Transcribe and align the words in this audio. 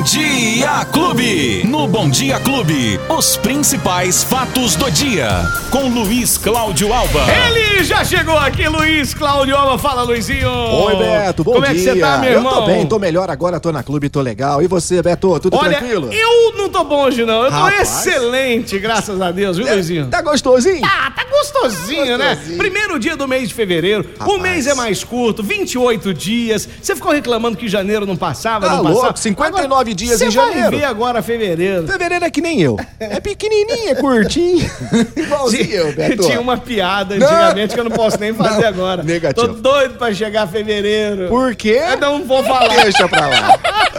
Bom 0.00 0.04
Dia 0.06 0.86
Clube. 0.86 1.62
No 1.66 1.86
Bom 1.86 2.08
Dia 2.08 2.40
Clube, 2.40 2.98
os 3.10 3.36
principais 3.36 4.24
fatos 4.24 4.74
do 4.74 4.90
dia. 4.90 5.28
Com 5.70 5.90
Luiz 5.90 6.38
Cláudio 6.38 6.90
Alba. 6.90 7.20
Ele 7.46 7.84
já 7.84 8.02
chegou 8.02 8.34
aqui, 8.38 8.66
Luiz 8.66 9.12
Cláudio 9.12 9.54
Alba. 9.54 9.76
Fala, 9.76 10.02
Luizinho. 10.02 10.48
Oi, 10.50 10.96
Beto, 10.96 11.44
bom 11.44 11.52
Como 11.52 11.66
dia. 11.66 11.72
é 11.72 11.74
que 11.74 11.80
você 11.82 11.96
tá, 12.00 12.16
meu 12.16 12.30
Eu 12.30 12.38
irmão? 12.38 12.54
tô 12.54 12.66
bem, 12.66 12.86
tô 12.86 12.98
melhor 12.98 13.28
agora, 13.28 13.60
tô 13.60 13.70
na 13.70 13.82
clube, 13.82 14.08
tô 14.08 14.22
legal. 14.22 14.62
E 14.62 14.66
você, 14.66 15.02
Beto, 15.02 15.38
tudo 15.38 15.54
Olha, 15.58 15.76
tranquilo? 15.76 16.10
eu 16.10 16.56
não 16.56 16.70
tô 16.70 16.82
bom 16.82 17.02
hoje, 17.04 17.26
não. 17.26 17.44
Eu 17.44 17.50
tô 17.50 17.56
Rapaz. 17.58 18.06
excelente, 18.06 18.78
graças 18.78 19.20
a 19.20 19.30
Deus, 19.30 19.58
viu, 19.58 19.66
Luizinho? 19.66 20.06
Tá 20.06 20.22
gostosinho? 20.22 20.80
Ah, 20.82 21.10
tá 21.10 21.24
gostosinho, 21.30 22.16
né? 22.16 22.30
Gostosinho. 22.36 22.56
Primeiro 22.58 22.98
dia 22.98 23.16
do 23.18 23.28
mês 23.28 23.50
de 23.50 23.54
fevereiro. 23.54 24.08
O 24.18 24.22
Rapaz. 24.22 24.40
mês 24.42 24.66
é 24.66 24.72
mais 24.74 25.04
curto, 25.04 25.42
28 25.42 26.14
dias. 26.14 26.66
Você 26.80 26.94
ficou 26.96 27.12
reclamando 27.12 27.58
que 27.58 27.68
janeiro 27.68 28.06
não 28.06 28.16
passava, 28.16 28.66
Tá 28.66 28.76
não 28.76 28.82
louco, 28.84 29.00
passava. 29.00 29.16
59 29.18 29.89
dias 29.94 30.18
Você 30.18 30.26
em 30.26 30.30
vai 30.30 30.52
janeiro. 30.52 30.76
ver 30.78 30.84
agora 30.84 31.22
fevereiro. 31.22 31.86
Fevereiro 31.86 32.24
é 32.24 32.30
que 32.30 32.40
nem 32.40 32.60
eu. 32.60 32.78
É 32.98 33.20
pequenininho, 33.20 33.90
é 33.90 33.94
curtinho. 33.94 34.70
Igualzinho 35.16 35.70
eu, 35.70 35.92
Beto. 35.92 36.22
Tinha 36.24 36.40
uma 36.40 36.56
piada 36.58 37.16
Não. 37.16 37.26
antigamente 37.26 37.74
que 37.74 37.80
eu 37.80 37.84
não 37.84 37.90
posso 37.90 38.18
nem 38.18 38.32
fazer 38.34 38.62
Não. 38.62 38.68
agora. 38.68 39.02
Negativo. 39.02 39.48
Tô 39.48 39.52
doido 39.54 39.94
pra 39.98 40.12
chegar 40.14 40.46
fevereiro. 40.48 41.28
Por 41.28 41.54
quê? 41.54 41.80
Eu 41.92 41.98
não 41.98 42.24
vou 42.24 42.42
falar. 42.44 42.82
Deixa 42.82 43.08
pra 43.08 43.26
lá. 43.28 43.58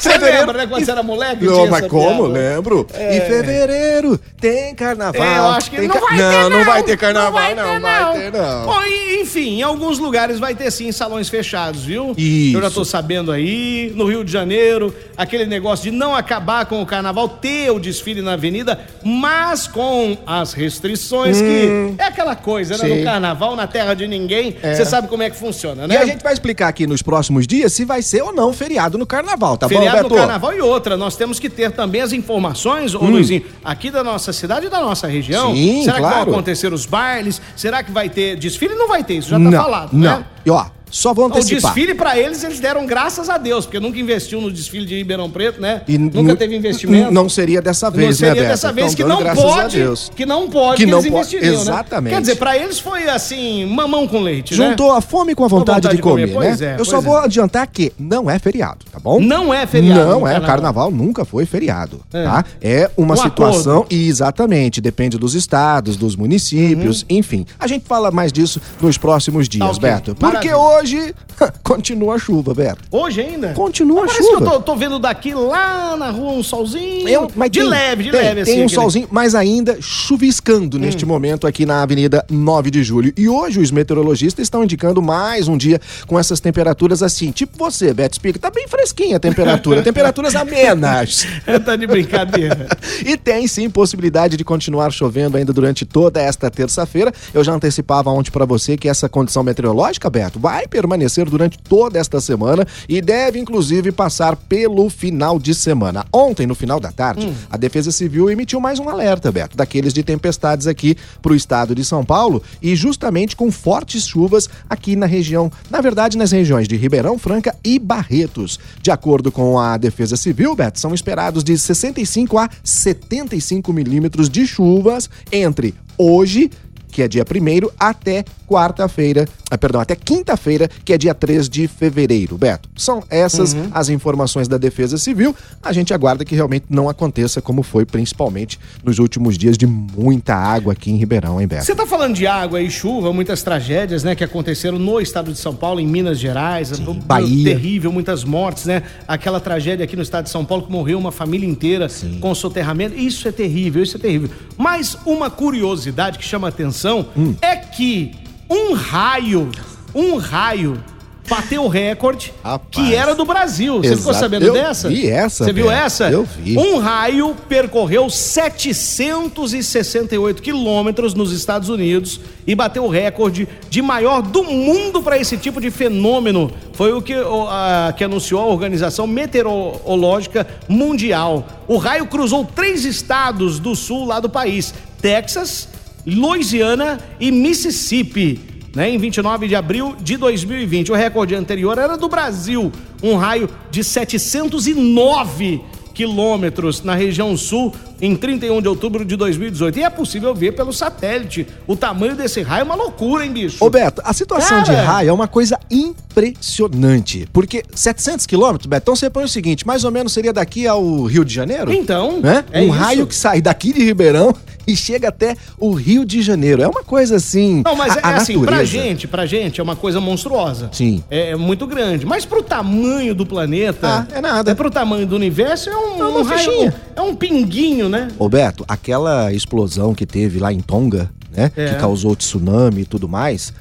Você 0.00 0.18
lembra, 0.18 0.58
né, 0.58 0.66
quando 0.66 0.84
você 0.84 0.90
era 0.90 1.02
moleque? 1.02 1.44
Não, 1.44 1.68
mas 1.68 1.86
como? 1.86 2.30
piada? 2.30 2.54
Lembro. 2.54 2.86
Em 2.94 3.20
fevereiro 3.20 4.18
tem 4.40 4.74
carnaval. 4.74 5.22
É, 5.22 5.38
eu 5.38 5.44
acho 5.50 5.70
que 5.70 5.80
não 5.80 5.94
ca- 5.94 6.00
vai 6.00 6.16
não, 6.18 6.30
ter, 6.30 6.50
não 6.50 6.64
vai 6.64 6.82
ter 6.82 6.96
carnaval, 6.96 7.32
vai 7.32 7.54
não, 7.54 7.64
ter, 7.74 7.80
vai 7.80 8.12
ter, 8.12 8.32
não. 8.32 8.66
Bom, 8.66 8.80
enfim, 9.20 9.58
em 9.58 9.62
alguns 9.62 9.98
lugares 9.98 10.38
vai 10.38 10.54
ter 10.54 10.70
sim 10.70 10.90
salões 10.90 11.28
fechados, 11.28 11.84
viu? 11.84 12.14
Isso. 12.16 12.56
Eu 12.56 12.62
já 12.62 12.70
tô 12.70 12.84
sabendo 12.84 13.30
aí, 13.30 13.92
no 13.94 14.06
Rio 14.08 14.24
de 14.24 14.32
Janeiro, 14.32 14.94
aquele 15.16 15.46
negócio 15.46 15.90
de 15.90 15.96
não 15.96 16.14
acabar 16.14 16.66
com 16.66 16.82
o 16.82 16.86
carnaval, 16.86 17.28
ter 17.28 17.70
o 17.70 17.78
desfile 17.78 18.22
na 18.22 18.32
avenida, 18.32 18.80
mas 19.04 19.66
com 19.68 20.16
as 20.26 20.52
restrições 20.52 21.40
que 21.40 21.94
é 21.98 22.04
aquela 22.04 22.34
coisa, 22.34 22.76
né? 22.76 22.84
Hum. 22.84 22.88
Sim. 22.88 22.98
No 22.98 23.04
carnaval, 23.04 23.54
na 23.56 23.66
terra 23.66 23.94
de 23.94 24.06
ninguém, 24.06 24.56
você 24.60 24.84
sabe 24.84 25.08
como 25.08 25.22
é 25.22 25.30
que 25.30 25.36
funciona, 25.36 25.86
né? 25.86 25.94
E 25.94 25.98
a 25.98 26.06
gente 26.06 26.22
vai 26.22 26.32
explicar 26.32 26.68
aqui 26.68 26.86
nos 26.86 27.02
próximos 27.02 27.46
dias 27.46 27.72
se 27.72 27.84
vai 27.84 28.02
ser 28.02 28.22
ou 28.22 28.32
não 28.32 28.52
feriado 28.52 28.98
no 28.98 29.06
carnaval, 29.06 29.31
tá 29.56 29.68
Feriado 29.68 30.08
bom, 30.08 30.14
no 30.14 30.14
carnaval 30.16 30.52
e 30.54 30.60
outra. 30.60 30.96
Nós 30.96 31.16
temos 31.16 31.38
que 31.38 31.48
ter 31.48 31.72
também 31.72 32.00
as 32.00 32.12
informações, 32.12 32.94
ô 32.94 33.00
Luizinho, 33.00 33.44
aqui 33.64 33.90
da 33.90 34.02
nossa 34.04 34.32
cidade 34.32 34.66
e 34.66 34.68
da 34.68 34.80
nossa 34.80 35.06
região. 35.06 35.52
Hum. 35.52 35.56
Sim, 35.56 35.82
Será 35.82 35.94
que 35.94 36.00
claro. 36.00 36.24
vão 36.24 36.34
acontecer 36.34 36.72
os 36.72 36.86
bailes? 36.86 37.40
Será 37.56 37.82
que 37.82 37.90
vai 37.90 38.08
ter 38.08 38.36
desfile? 38.36 38.74
Não 38.74 38.88
vai 38.88 39.02
ter, 39.04 39.14
isso 39.14 39.30
já 39.30 39.36
tá 39.36 39.42
não, 39.42 39.52
falado, 39.52 39.92
não. 39.92 40.18
né? 40.18 40.24
E 40.44 40.50
ó, 40.50 40.66
só 40.92 41.12
vou 41.12 41.24
O 41.24 41.28
antecipar. 41.28 41.74
desfile 41.74 41.94
pra 41.94 42.16
eles, 42.16 42.44
eles 42.44 42.60
deram 42.60 42.86
graças 42.86 43.28
a 43.28 43.36
Deus, 43.38 43.64
porque 43.64 43.80
nunca 43.80 43.98
investiu 43.98 44.40
no 44.40 44.52
desfile 44.52 44.86
de 44.86 44.94
Ribeirão 44.96 45.28
Preto, 45.30 45.60
né? 45.60 45.82
E 45.88 45.98
nunca 45.98 46.22
nu- 46.22 46.36
teve 46.36 46.54
investimento. 46.54 47.10
Não 47.10 47.28
seria 47.28 47.60
dessa 47.60 47.90
vez, 47.90 48.06
Não 48.08 48.12
seria 48.14 48.34
né, 48.34 48.40
Beto? 48.42 48.50
dessa 48.52 48.72
vez 48.72 48.92
Então, 48.92 49.06
que 49.18 49.24
não 49.24 49.34
pode, 49.34 49.76
Deus. 49.78 50.10
que 50.14 50.24
não 50.26 50.48
pode, 50.48 50.76
Que 50.76 50.84
que, 50.84 50.90
não 50.90 50.98
eles 51.00 51.10
pode, 51.10 51.40
né? 51.40 51.48
exatamente. 51.48 52.14
Quer 52.14 52.20
dizer, 52.20 52.36
pra 52.36 52.56
eles 52.56 52.78
foi 52.78 53.08
assim, 53.08 53.64
mamão 53.66 54.06
com 54.06 54.20
leite, 54.20 54.54
né? 54.56 54.68
Juntou 54.68 54.92
a 54.92 55.00
fome 55.00 55.34
com 55.34 55.44
a 55.44 55.48
vontade, 55.48 55.88
de 55.88 55.98
comer, 55.98 56.28
né? 56.28 56.56
é, 56.60 56.76
Eu 56.78 56.84
só 56.84 56.92
pois 56.96 57.04
vou 57.04 57.18
é. 57.20 57.24
adiantar 57.24 57.66
que 57.66 57.92
não 57.98 58.30
é 58.30 58.38
feriado, 58.38 58.84
tá 58.92 58.98
bom? 59.00 59.18
Não 59.20 59.52
é 59.52 59.66
feriado 59.66 59.98
Não 60.00 60.20
no 60.20 60.26
é, 60.26 60.32
carnaval. 60.32 60.46
carnaval 60.46 60.90
nunca 60.90 61.24
foi 61.24 61.46
feriado, 61.46 62.00
É. 62.12 62.24
tá? 62.24 62.44
É 62.60 62.90
uma 62.96 63.14
Um 63.14 63.16
situação, 63.16 63.86
exatamente, 63.90 64.80
depende 64.80 65.16
dos 65.18 65.34
estados, 65.34 65.96
dos 65.96 66.14
municípios, 66.16 67.04
enfim. 67.08 67.46
A 67.58 67.66
gente 67.66 67.84
fala 67.88 68.10
mais 68.10 68.30
disso 68.32 68.60
nos 68.80 68.98
próximos 68.98 69.48
dias, 69.48 69.62
Tá 69.66 69.70
ok, 69.72 69.80
Beto. 69.90 70.14
Porque 70.14 70.26
maravilha. 70.50 70.58
hoje 70.58 70.81
continua 71.62 72.14
a 72.14 72.18
chuva, 72.18 72.54
Beto. 72.54 72.82
Hoje 72.90 73.20
ainda? 73.20 73.52
Continua 73.52 74.04
a 74.04 74.06
Parece 74.06 74.22
chuva. 74.24 74.36
que 74.38 74.42
eu 74.42 74.50
tô, 74.50 74.60
tô 74.60 74.76
vendo 74.76 74.98
daqui 74.98 75.34
lá 75.34 75.96
na 75.96 76.10
rua 76.10 76.32
um 76.32 76.42
solzinho. 76.42 77.08
Eu- 77.08 77.30
mas 77.34 77.50
de 77.50 77.60
tem- 77.60 77.68
leve, 77.68 78.02
de 78.04 78.10
tem, 78.10 78.20
leve, 78.20 78.34
Tem 78.34 78.42
assim. 78.42 78.52
um 78.62 78.64
aquele- 78.66 78.74
solzinho, 78.80 79.08
mas 79.10 79.34
ainda 79.34 79.76
chuviscando 79.80 80.78
neste 80.78 81.06
momento 81.06 81.46
aqui 81.46 81.64
na 81.64 81.82
Avenida 81.82 82.24
9 82.30 82.70
de 82.70 82.82
Julho. 82.82 83.12
E 83.16 83.28
hoje 83.28 83.60
os 83.60 83.70
meteorologistas 83.70 84.42
estão 84.44 84.64
indicando 84.64 85.00
mais 85.00 85.48
um 85.48 85.56
dia 85.56 85.80
com 86.06 86.18
essas 86.18 86.40
temperaturas 86.40 87.02
assim. 87.02 87.30
Tipo 87.30 87.56
você, 87.58 87.92
Beto 87.94 88.16
Spica, 88.16 88.38
tá 88.38 88.50
bem 88.50 88.66
fresquinha 88.68 89.16
a 89.16 89.20
temperatura. 89.20 89.82
temperaturas 89.82 90.34
amenas. 90.36 91.26
tá 91.64 91.76
de 91.76 91.86
brincadeira. 91.86 92.66
E 93.04 93.16
tem 93.16 93.46
sim 93.46 93.68
possibilidade 93.70 94.36
de 94.36 94.44
continuar 94.44 94.90
chovendo 94.92 95.36
ainda 95.36 95.52
durante 95.52 95.84
toda 95.84 96.20
esta 96.20 96.50
terça-feira. 96.50 97.12
Eu 97.32 97.42
já 97.44 97.52
antecipava 97.52 98.10
ontem 98.10 98.30
para 98.30 98.44
você 98.44 98.76
que 98.76 98.88
essa 98.88 99.08
condição 99.08 99.42
meteorológica, 99.42 100.08
Beto, 100.10 100.38
vai 100.38 100.66
permanecer 100.72 101.28
durante 101.28 101.58
toda 101.58 101.98
esta 101.98 102.18
semana 102.18 102.66
e 102.88 103.02
deve 103.02 103.38
inclusive 103.38 103.92
passar 103.92 104.34
pelo 104.34 104.88
final 104.88 105.38
de 105.38 105.54
semana. 105.54 106.06
Ontem, 106.10 106.46
no 106.46 106.54
final 106.54 106.80
da 106.80 106.90
tarde, 106.90 107.30
a 107.50 107.58
Defesa 107.58 107.92
Civil 107.92 108.30
emitiu 108.30 108.58
mais 108.58 108.78
um 108.78 108.88
alerta, 108.88 109.30
Beto, 109.30 109.54
daqueles 109.54 109.92
de 109.92 110.02
tempestades 110.02 110.66
aqui 110.66 110.96
para 111.20 111.32
o 111.32 111.36
estado 111.36 111.74
de 111.74 111.84
São 111.84 112.02
Paulo 112.02 112.42
e 112.62 112.74
justamente 112.74 113.36
com 113.36 113.52
fortes 113.52 114.06
chuvas 114.06 114.48
aqui 114.68 114.96
na 114.96 115.04
região, 115.04 115.52
na 115.70 115.82
verdade 115.82 116.16
nas 116.16 116.32
regiões 116.32 116.66
de 116.66 116.76
Ribeirão, 116.76 117.18
Franca 117.18 117.54
e 117.62 117.78
Barretos. 117.78 118.58
De 118.80 118.90
acordo 118.90 119.30
com 119.30 119.58
a 119.58 119.76
Defesa 119.76 120.16
Civil, 120.16 120.56
Beto, 120.56 120.80
são 120.80 120.94
esperados 120.94 121.44
de 121.44 121.58
65 121.58 122.38
a 122.38 122.48
75 122.64 123.70
milímetros 123.74 124.30
de 124.30 124.46
chuvas 124.46 125.10
entre 125.30 125.74
hoje 125.98 126.50
que 126.92 127.02
é 127.02 127.08
dia 127.08 127.24
1 127.24 127.70
até 127.78 128.22
quarta-feira, 128.46 129.26
ah, 129.54 129.58
perdão, 129.58 129.80
até 129.80 129.94
quinta-feira, 129.94 130.68
que 130.84 130.92
é 130.92 130.98
dia 130.98 131.14
3 131.14 131.48
de 131.48 131.68
fevereiro, 131.68 132.38
Beto. 132.38 132.68
São 132.76 133.02
essas 133.10 133.54
as 133.70 133.88
informações 133.88 134.48
da 134.48 134.56
Defesa 134.56 134.96
Civil. 134.96 135.34
A 135.62 135.72
gente 135.72 135.92
aguarda 135.92 136.24
que 136.24 136.34
realmente 136.34 136.66
não 136.70 136.88
aconteça 136.88 137.40
como 137.42 137.62
foi, 137.62 137.84
principalmente 137.84 138.58
nos 138.84 138.98
últimos 138.98 139.36
dias 139.36 139.58
de 139.58 139.66
muita 139.66 140.34
água 140.34 140.72
aqui 140.72 140.90
em 140.90 140.96
Ribeirão, 140.96 141.40
hein, 141.40 141.46
Beto? 141.46 141.64
Você 141.64 141.74
tá 141.74 141.86
falando 141.86 142.14
de 142.14 142.26
água 142.26 142.60
e 142.62 142.70
chuva, 142.70 143.12
muitas 143.12 143.42
tragédias, 143.42 144.02
né, 144.02 144.14
que 144.14 144.24
aconteceram 144.24 144.78
no 144.78 145.00
estado 145.00 145.32
de 145.32 145.38
São 145.38 145.54
Paulo, 145.54 145.80
em 145.80 145.86
Minas 145.86 146.18
Gerais, 146.18 146.68
Sim, 146.68 147.00
Bahia. 147.04 147.44
terrível, 147.44 147.92
muitas 147.92 148.24
mortes, 148.24 148.64
né? 148.64 148.82
Aquela 149.06 149.38
tragédia 149.40 149.84
aqui 149.84 149.96
no 149.96 150.02
estado 150.02 150.24
de 150.24 150.30
São 150.30 150.44
Paulo 150.44 150.64
que 150.64 150.72
morreu 150.72 150.98
uma 150.98 151.12
família 151.12 151.46
inteira 151.48 151.88
com 152.20 152.34
soterramento. 152.34 152.96
Isso 152.96 153.28
é 153.28 153.32
terrível, 153.32 153.82
isso 153.82 153.96
é 153.96 154.00
terrível. 154.00 154.30
Mas 154.56 154.96
uma 155.04 155.28
curiosidade 155.30 156.18
que 156.18 156.24
chama 156.24 156.48
atenção 156.48 157.06
Hum. 157.16 157.34
é 157.42 157.56
que 157.56 158.12
um 158.52 158.72
raio, 158.74 159.50
um 159.94 160.16
raio 160.16 160.82
bateu 161.28 161.64
o 161.64 161.68
recorde 161.68 162.32
Rapaz. 162.42 162.68
que 162.70 162.94
era 162.94 163.14
do 163.14 163.24
Brasil. 163.24 163.80
Você 163.82 163.96
ficou 163.96 164.12
sabendo 164.12 164.44
Eu 164.46 164.52
dessa? 164.52 164.88
vi 164.88 165.08
essa, 165.08 165.44
Você 165.44 165.52
viu 165.52 165.70
essa? 165.70 166.10
Eu 166.10 166.24
vi. 166.24 166.58
Um 166.58 166.78
raio 166.78 167.34
percorreu 167.48 168.10
768 168.10 170.42
quilômetros 170.42 171.14
nos 171.14 171.32
Estados 171.32 171.68
Unidos 171.68 172.20
e 172.46 172.54
bateu 172.54 172.84
o 172.84 172.88
recorde 172.88 173.48
de 173.70 173.80
maior 173.80 174.20
do 174.20 174.42
mundo 174.44 175.02
para 175.02 175.16
esse 175.16 175.36
tipo 175.38 175.60
de 175.60 175.70
fenômeno. 175.70 176.52
Foi 176.74 176.92
o 176.92 177.00
que, 177.00 177.14
a- 177.14 177.94
que 177.96 178.04
anunciou 178.04 178.42
a 178.42 178.46
Organização 178.46 179.06
Meteorológica 179.06 180.46
Mundial. 180.68 181.46
O 181.68 181.76
raio 181.78 182.06
cruzou 182.06 182.44
três 182.44 182.84
estados 182.84 183.58
do 183.58 183.74
sul 183.74 184.04
lá 184.06 184.20
do 184.20 184.28
país: 184.28 184.74
Texas, 185.00 185.68
Louisiana 186.06 186.98
e 187.20 187.30
Mississippi 187.30 188.52
né, 188.74 188.90
em 188.90 188.98
29 188.98 189.48
de 189.48 189.54
abril 189.54 189.94
de 190.00 190.16
2020. 190.16 190.92
O 190.92 190.94
recorde 190.94 191.34
anterior 191.34 191.78
era 191.78 191.96
do 191.96 192.08
Brasil, 192.08 192.72
um 193.02 193.16
raio 193.16 193.48
de 193.70 193.84
709 193.84 195.60
quilômetros 195.94 196.82
na 196.82 196.94
região 196.94 197.36
sul 197.36 197.74
em 198.02 198.16
31 198.16 198.60
de 198.60 198.66
outubro 198.68 199.04
de 199.04 199.14
2018. 199.14 199.78
E 199.78 199.84
é 199.84 199.88
possível 199.88 200.34
ver 200.34 200.52
pelo 200.52 200.72
satélite. 200.72 201.46
O 201.68 201.76
tamanho 201.76 202.16
desse 202.16 202.42
raio 202.42 202.62
é 202.62 202.64
uma 202.64 202.74
loucura, 202.74 203.24
hein, 203.24 203.32
bicho? 203.32 203.64
Ô 203.64 203.70
Beto, 203.70 204.02
a 204.04 204.12
situação 204.12 204.60
de 204.62 204.72
Cara. 204.72 204.82
raio 204.82 205.10
é 205.10 205.12
uma 205.12 205.28
coisa 205.28 205.56
impressionante. 205.70 207.28
Porque 207.32 207.62
700 207.72 208.26
quilômetros, 208.26 208.66
Beto, 208.66 208.82
então 208.82 208.96
você 208.96 209.08
põe 209.08 209.22
o 209.22 209.28
seguinte, 209.28 209.64
mais 209.64 209.84
ou 209.84 209.92
menos 209.92 210.12
seria 210.12 210.32
daqui 210.32 210.66
ao 210.66 211.04
Rio 211.04 211.24
de 211.24 211.32
Janeiro? 211.32 211.72
Então, 211.72 212.20
né? 212.20 212.44
é 212.50 212.62
um 212.62 212.64
isso. 212.64 212.72
raio 212.72 213.06
que 213.06 213.14
sai 213.14 213.40
daqui 213.40 213.72
de 213.72 213.84
Ribeirão 213.84 214.34
e 214.66 214.74
chega 214.76 215.08
até 215.08 215.36
o 215.58 215.72
Rio 215.72 216.04
de 216.04 216.22
Janeiro. 216.22 216.62
É 216.62 216.66
uma 216.66 216.82
coisa 216.82 217.16
assim. 217.16 217.62
Não, 217.64 217.76
mas 217.76 217.96
a, 217.96 218.00
é 218.00 218.04
a 218.04 218.16
assim, 218.16 218.34
pra 218.34 218.56
natureza. 218.56 218.66
gente, 218.66 219.08
pra 219.08 219.26
gente 219.26 219.60
é 219.60 219.62
uma 219.62 219.76
coisa 219.76 220.00
monstruosa. 220.00 220.68
Sim. 220.72 221.02
É, 221.08 221.30
é 221.30 221.36
muito 221.36 221.66
grande. 221.66 222.04
Mas 222.04 222.24
pro 222.24 222.42
tamanho 222.42 223.14
do 223.14 223.24
planeta. 223.24 224.06
Ah, 224.10 224.16
é 224.16 224.20
nada. 224.20 224.50
É 224.50 224.54
pro 224.54 224.70
tamanho 224.70 225.06
do 225.06 225.14
universo, 225.14 225.70
é 225.70 225.76
um, 225.76 226.00
É 226.00 226.04
uma 226.04 226.18
um 226.20 226.22
raio-. 226.22 226.72
É 226.96 227.00
um 227.00 227.14
pinguinho, 227.14 227.88
né? 227.92 228.08
Ô 228.18 228.28
Beto, 228.28 228.64
aquela 228.66 229.32
explosão 229.32 229.94
que 229.94 230.06
teve 230.06 230.38
lá 230.38 230.52
em 230.52 230.60
Tonga, 230.60 231.10
né? 231.30 231.52
É. 231.56 231.68
Que 231.68 231.74
causou 231.76 232.16
tsunami 232.16 232.82
e 232.82 232.84
tudo 232.86 233.08
mais. 233.08 233.52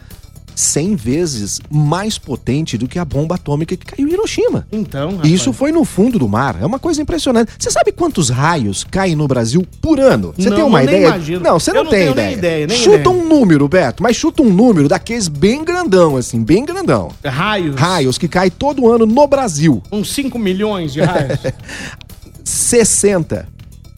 100 0.53 0.95
vezes 0.97 1.61
mais 1.71 2.17
potente 2.19 2.77
do 2.77 2.85
que 2.87 2.99
a 2.99 3.05
bomba 3.05 3.35
atômica 3.35 3.75
que 3.75 3.85
caiu 3.85 4.07
em 4.07 4.11
Hiroshima. 4.11 4.67
Então, 4.71 5.11
rapaz. 5.15 5.31
Isso 5.31 5.53
foi 5.53 5.71
no 5.71 5.83
fundo 5.85 6.19
do 6.19 6.27
mar. 6.27 6.57
É 6.61 6.65
uma 6.65 6.77
coisa 6.77 7.01
impressionante. 7.01 7.53
Você 7.57 7.71
sabe 7.71 7.91
quantos 7.93 8.29
raios 8.29 8.83
caem 8.83 9.15
no 9.15 9.27
Brasil 9.27 9.65
por 9.81 9.99
ano? 9.99 10.33
Você 10.37 10.49
Não, 10.49 10.57
tem 10.57 10.65
uma 10.65 10.83
ideia? 10.83 11.07
imagino. 11.07 11.39
Não, 11.39 11.57
você 11.59 11.71
não, 11.71 11.85
não 11.85 11.89
tem 11.89 12.01
tenho 12.01 12.11
ideia. 12.11 12.27
nem 12.27 12.37
ideia, 12.37 12.67
nem 12.67 12.77
chuta 12.77 12.97
ideia. 12.99 13.09
um 13.09 13.27
número, 13.27 13.67
Beto, 13.67 14.03
mas 14.03 14.17
chuta 14.17 14.43
um 14.43 14.53
número 14.53 14.89
daqueles 14.89 15.29
bem 15.29 15.63
grandão, 15.63 16.17
assim, 16.17 16.43
bem 16.43 16.65
grandão. 16.65 17.09
Raios. 17.25 17.75
Raios 17.75 18.17
que 18.17 18.27
caem 18.27 18.51
todo 18.51 18.91
ano 18.91 19.05
no 19.05 19.25
Brasil. 19.27 19.81
Uns 19.91 20.11
5 20.13 20.37
milhões 20.37 20.91
de 20.93 21.01
raios. 21.01 21.39
60. 22.43 23.47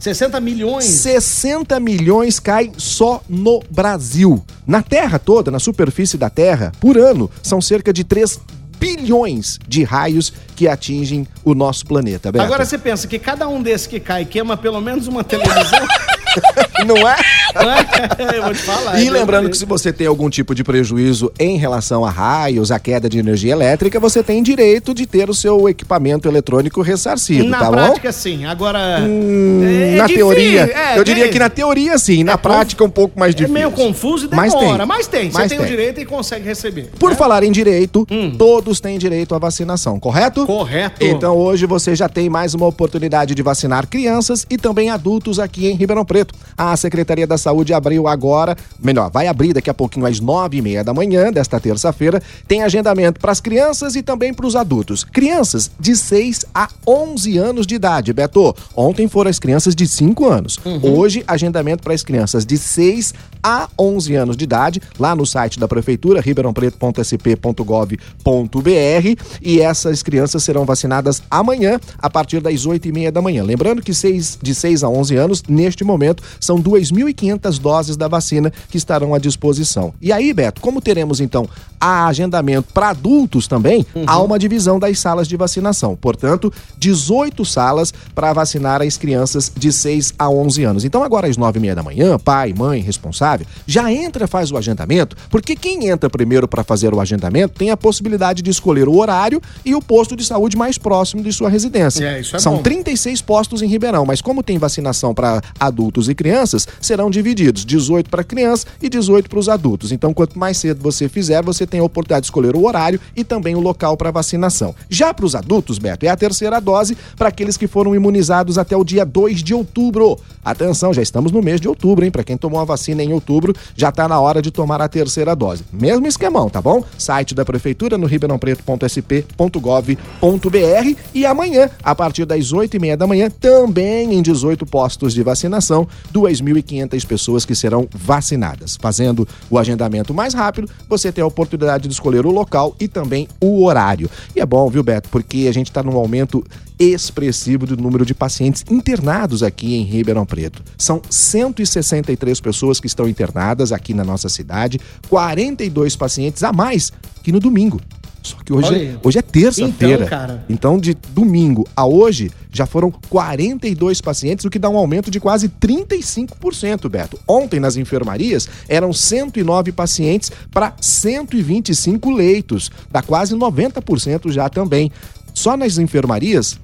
60 0.03 0.41
milhões. 0.41 0.83
60 0.83 1.79
milhões 1.79 2.37
caem 2.37 2.73
só 2.75 3.23
no 3.29 3.63
Brasil. 3.69 4.43
Na 4.67 4.81
Terra 4.81 5.17
toda, 5.17 5.49
na 5.49 5.59
superfície 5.59 6.17
da 6.17 6.29
Terra, 6.29 6.73
por 6.77 6.97
ano, 6.97 7.31
são 7.41 7.61
cerca 7.61 7.93
de 7.93 8.03
3 8.03 8.37
bilhões 8.77 9.57
de 9.65 9.83
raios 9.83 10.33
que 10.57 10.67
atingem 10.67 11.25
o 11.45 11.55
nosso 11.55 11.85
planeta, 11.85 12.33
Beto. 12.33 12.43
Agora 12.43 12.65
você 12.65 12.77
pensa 12.77 13.07
que 13.07 13.17
cada 13.17 13.47
um 13.47 13.61
desses 13.61 13.87
que 13.87 13.97
cai 13.97 14.25
queima 14.25 14.57
pelo 14.57 14.81
menos 14.81 15.07
uma 15.07 15.23
televisão? 15.23 15.87
não 16.85 16.97
é? 17.07 17.15
É? 17.55 18.37
Eu 18.37 18.43
vou 18.43 18.53
te 18.53 18.59
falar. 18.61 18.99
E 19.01 19.07
é 19.07 19.11
lembrando 19.11 19.49
que 19.49 19.57
se 19.57 19.65
você 19.65 19.91
tem 19.93 20.07
algum 20.07 20.29
tipo 20.29 20.53
de 20.55 20.63
prejuízo 20.63 21.31
em 21.39 21.57
relação 21.57 22.03
a 22.05 22.09
raios, 22.09 22.71
a 22.71 22.79
queda 22.79 23.07
de 23.09 23.19
energia 23.19 23.51
elétrica, 23.53 23.99
você 23.99 24.23
tem 24.23 24.41
direito 24.41 24.93
de 24.93 25.05
ter 25.05 25.29
o 25.29 25.33
seu 25.33 25.67
equipamento 25.69 26.27
eletrônico 26.27 26.81
ressarcido, 26.81 27.47
Na 27.47 27.59
tá 27.59 27.69
prática, 27.71 28.11
sim. 28.11 28.45
Agora. 28.45 28.99
bom? 29.01 29.63
é- 29.63 29.93
é 29.93 29.95
na 29.95 30.07
difícil, 30.07 30.27
teoria, 30.27 30.61
é, 30.63 30.97
eu 30.99 31.03
diria 31.03 31.25
é- 31.25 31.29
que 31.29 31.39
na 31.39 31.49
teoria 31.49 31.97
sim, 31.97 32.23
na 32.23 32.33
é 32.33 32.37
prática 32.37 32.83
um 32.83 32.89
pouco 32.89 33.19
mais 33.19 33.33
É 33.33 33.37
difícil. 33.37 33.53
meio 33.53 33.71
confuso 33.71 34.27
e 34.31 34.35
Mas 34.35 34.53
demora, 34.53 34.79
tem. 34.79 34.87
mas 34.87 35.07
tem. 35.07 35.31
Você 35.31 35.37
Mas 35.37 35.49
tem, 35.49 35.57
o 35.59 35.61
tem. 35.61 35.69
direito 35.69 35.99
e 36.01 36.05
consegue 36.05 36.45
receber. 36.45 36.89
Por 36.99 37.11
né? 37.11 37.15
falar 37.15 37.43
em 37.43 37.51
direito, 37.51 38.05
Hum. 38.11 38.31
todos 38.37 38.79
têm 38.79 38.97
direito 38.97 39.33
à 39.35 39.39
vacinação, 39.39 39.99
correto? 39.99 40.45
Correto. 40.45 41.03
Então 41.05 41.35
hoje 41.37 41.65
você 41.65 41.95
já 41.95 42.09
tem 42.09 42.29
mais 42.29 42.53
uma 42.53 42.65
oportunidade 42.67 43.33
de 43.35 43.41
vacinar 43.43 43.87
crianças 43.87 44.45
e 44.49 44.57
também 44.57 44.89
adultos 44.89 45.39
aqui 45.39 45.67
em 45.67 45.75
Ribeirão 45.75 46.03
Preto. 46.05 46.22
A 46.57 46.75
Secretaria 46.77 47.25
da 47.25 47.37
Saúde 47.37 47.73
abriu 47.73 48.07
agora, 48.07 48.55
melhor, 48.81 49.09
vai 49.11 49.27
abrir 49.27 49.53
daqui 49.53 49.69
a 49.69 49.73
pouquinho 49.73 50.05
às 50.05 50.19
nove 50.19 50.57
e 50.57 50.61
meia 50.61 50.83
da 50.83 50.93
manhã 50.93 51.31
desta 51.31 51.59
terça-feira. 51.59 52.21
Tem 52.47 52.63
agendamento 52.63 53.19
para 53.19 53.31
as 53.31 53.41
crianças 53.41 53.95
e 53.95 54.03
também 54.03 54.33
para 54.33 54.45
os 54.45 54.55
adultos. 54.55 55.03
Crianças 55.03 55.71
de 55.79 55.95
6 55.95 56.45
a 56.53 56.69
11 56.87 57.37
anos 57.37 57.65
de 57.65 57.75
idade, 57.75 58.13
Beto. 58.13 58.55
Ontem 58.75 59.07
foram 59.07 59.29
as 59.29 59.39
crianças 59.39 59.75
de 59.75 59.87
5 59.87 60.27
anos. 60.27 60.59
Hoje, 60.81 61.23
agendamento 61.27 61.83
para 61.83 61.93
as 61.93 62.03
crianças 62.03 62.45
de 62.45 62.57
6 62.57 63.13
a 63.41 63.67
11 63.77 64.15
anos 64.15 64.37
de 64.37 64.45
idade, 64.45 64.81
lá 64.97 65.15
no 65.15 65.25
site 65.25 65.59
da 65.59 65.67
Prefeitura, 65.67 66.21
ribeirãopreto.sp.gov.br. 66.21 69.21
E 69.41 69.59
essas 69.59 70.03
crianças 70.03 70.43
serão 70.43 70.65
vacinadas 70.65 71.21
amanhã, 71.29 71.79
a 71.97 72.09
partir 72.09 72.39
das 72.39 72.65
8 72.65 72.87
e 72.87 72.91
meia 72.91 73.11
da 73.11 73.21
manhã. 73.21 73.43
Lembrando 73.43 73.81
que 73.81 73.93
seis, 73.93 74.37
de 74.41 74.53
6 74.53 74.83
a 74.83 74.89
11 74.89 75.15
anos, 75.15 75.43
neste 75.47 75.83
momento, 75.83 76.12
são 76.39 76.61
2.500 76.61 77.59
doses 77.59 77.97
da 77.97 78.07
vacina 78.07 78.51
que 78.69 78.77
estarão 78.77 79.13
à 79.13 79.19
disposição. 79.19 79.93
E 80.01 80.11
aí, 80.11 80.33
Beto, 80.33 80.61
como 80.61 80.81
teremos 80.81 81.19
então 81.19 81.47
a 81.79 82.07
agendamento 82.07 82.73
para 82.73 82.89
adultos 82.89 83.45
também, 83.45 83.85
há 84.07 84.21
uma 84.21 84.39
divisão 84.39 84.79
das 84.79 84.99
salas 84.99 85.27
de 85.27 85.35
vacinação. 85.35 85.97
Portanto, 85.97 86.51
18 86.77 87.43
salas 87.43 87.93
para 88.15 88.31
vacinar 88.31 88.81
as 88.81 88.95
crianças 88.95 89.51
de 89.53 89.71
6 89.71 90.13
a 90.17 90.29
11 90.29 90.63
anos. 90.63 90.85
Então, 90.85 91.03
agora 91.03 91.27
às 91.27 91.35
9 91.35 91.59
e 91.59 91.61
meia 91.61 91.75
da 91.75 91.83
manhã, 91.83 92.17
pai, 92.17 92.53
mãe, 92.57 92.79
responsável, 92.79 93.45
já 93.67 93.91
entra, 93.91 94.27
faz 94.27 94.49
o 94.49 94.57
agendamento, 94.57 95.17
porque 95.29 95.55
quem 95.55 95.87
entra 95.87 96.09
primeiro 96.09 96.47
para 96.47 96.63
fazer 96.63 96.93
o 96.93 97.01
agendamento 97.01 97.55
tem 97.55 97.69
a 97.69 97.75
possibilidade 97.75 98.41
de 98.41 98.49
escolher 98.49 98.87
o 98.87 98.97
horário 98.97 99.41
e 99.65 99.75
o 99.75 99.81
posto 99.81 100.15
de 100.15 100.23
saúde 100.23 100.55
mais 100.55 100.77
próximo 100.77 101.21
de 101.21 101.33
sua 101.33 101.49
residência. 101.49 102.05
É, 102.05 102.19
é 102.19 102.39
São 102.39 102.55
bom. 102.55 102.63
36 102.63 103.21
postos 103.21 103.61
em 103.61 103.67
Ribeirão, 103.67 104.05
mas 104.05 104.21
como 104.21 104.41
tem 104.41 104.57
vacinação 104.57 105.13
para 105.13 105.41
adultos 105.59 106.02
e 106.09 106.15
crianças, 106.15 106.67
serão 106.81 107.09
divididos 107.09 107.65
18 107.65 108.09
para 108.09 108.23
crianças 108.23 108.67
e 108.81 108.89
18 108.89 109.29
para 109.29 109.39
os 109.39 109.49
adultos. 109.49 109.91
Então, 109.91 110.13
quanto 110.13 110.37
mais 110.37 110.57
cedo 110.57 110.81
você 110.81 111.09
fizer, 111.09 111.43
você 111.43 111.65
tem 111.65 111.79
a 111.79 111.83
oportunidade 111.83 112.21
de 112.21 112.27
escolher 112.27 112.55
o 112.55 112.65
horário 112.65 112.99
e 113.15 113.23
também 113.23 113.55
o 113.55 113.59
local 113.59 113.97
para 113.97 114.11
vacinação. 114.11 114.75
Já 114.89 115.13
para 115.13 115.25
os 115.25 115.35
adultos, 115.35 115.77
Beto, 115.77 116.05
é 116.05 116.09
a 116.09 116.15
terceira 116.15 116.59
dose 116.59 116.97
para 117.15 117.29
aqueles 117.29 117.57
que 117.57 117.67
foram 117.67 117.95
imunizados 117.95 118.57
até 118.57 118.75
o 118.75 118.83
dia 118.83 119.05
2 119.05 119.43
de 119.43 119.53
outubro. 119.53 120.19
Atenção, 120.43 120.93
já 120.93 121.01
estamos 121.01 121.31
no 121.31 121.41
mês 121.41 121.61
de 121.61 121.67
outubro, 121.67 122.03
hein? 122.03 122.11
Para 122.11 122.23
quem 122.23 122.37
tomou 122.37 122.59
a 122.59 122.65
vacina 122.65 123.03
em 123.03 123.13
outubro, 123.13 123.55
já 123.75 123.89
está 123.89 124.07
na 124.07 124.19
hora 124.19 124.41
de 124.41 124.51
tomar 124.51 124.81
a 124.81 124.87
terceira 124.87 125.35
dose. 125.35 125.63
Mesmo 125.71 126.05
esquemão, 126.05 126.49
tá 126.49 126.61
bom? 126.61 126.83
Site 126.97 127.33
da 127.33 127.45
prefeitura 127.45 127.97
no 127.97 128.05
ribeirãopreto.sp.gov.br 128.05 130.99
e 131.13 131.25
amanhã, 131.25 131.69
a 131.81 131.95
partir 131.95 132.25
das 132.25 132.51
8 132.51 132.75
e 132.75 132.79
meia 132.79 132.97
da 132.97 133.07
manhã, 133.07 133.29
também 133.29 134.13
em 134.13 134.21
18 134.21 134.65
postos 134.65 135.13
de 135.13 135.23
vacinação, 135.23 135.87
2.500 136.13 137.05
pessoas 137.05 137.45
que 137.45 137.55
serão 137.55 137.87
vacinadas. 137.93 138.77
Fazendo 138.79 139.27
o 139.49 139.57
agendamento 139.57 140.13
mais 140.13 140.33
rápido, 140.33 140.69
você 140.87 141.11
tem 141.11 141.23
a 141.23 141.27
oportunidade 141.27 141.87
de 141.87 141.93
escolher 141.93 142.25
o 142.25 142.31
local 142.31 142.75
e 142.79 142.87
também 142.87 143.27
o 143.41 143.63
horário. 143.63 144.09
E 144.35 144.39
é 144.39 144.45
bom, 144.45 144.69
viu, 144.69 144.83
Beto? 144.83 145.09
Porque 145.09 145.47
a 145.49 145.51
gente 145.51 145.69
está 145.69 145.81
num 145.83 145.97
aumento 145.97 146.43
expressivo 146.79 147.65
do 147.65 147.77
número 147.77 148.05
de 148.05 148.13
pacientes 148.13 148.63
internados 148.69 149.43
aqui 149.43 149.75
em 149.75 149.83
Ribeirão 149.83 150.25
Preto. 150.25 150.63
São 150.77 151.01
163 151.09 152.39
pessoas 152.39 152.79
que 152.79 152.87
estão 152.87 153.07
internadas 153.07 153.71
aqui 153.71 153.93
na 153.93 154.03
nossa 154.03 154.29
cidade, 154.29 154.79
42 155.09 155.95
pacientes 155.95 156.43
a 156.43 156.51
mais 156.51 156.91
que 157.21 157.31
no 157.31 157.39
domingo. 157.39 157.79
Só 158.23 158.37
que 158.37 158.53
hoje, 158.53 158.67
Olha 158.67 158.77
é, 158.77 158.97
hoje 159.03 159.19
é 159.19 159.21
terça-feira. 159.21 160.05
Então. 160.05 160.39
Então, 160.49 160.79
de 160.79 160.95
domingo 161.13 161.67
a 161.75 161.85
hoje, 161.85 162.31
já 162.51 162.65
foram 162.65 162.89
42 163.09 163.99
pacientes, 163.99 164.45
o 164.45 164.49
que 164.49 164.57
dá 164.57 164.69
um 164.69 164.77
aumento 164.77 165.11
de 165.11 165.19
quase 165.19 165.49
35%, 165.49 166.89
Beto. 166.89 167.19
Ontem, 167.27 167.59
nas 167.59 167.75
enfermarias, 167.75 168.47
eram 168.69 168.93
109 168.93 169.73
pacientes 169.73 170.31
para 170.51 170.73
125 170.79 172.11
leitos. 172.11 172.71
Dá 172.89 173.01
quase 173.01 173.35
90% 173.35 174.31
já 174.31 174.47
também. 174.47 174.89
Só 175.33 175.57
nas 175.57 175.77
enfermarias 175.77 176.57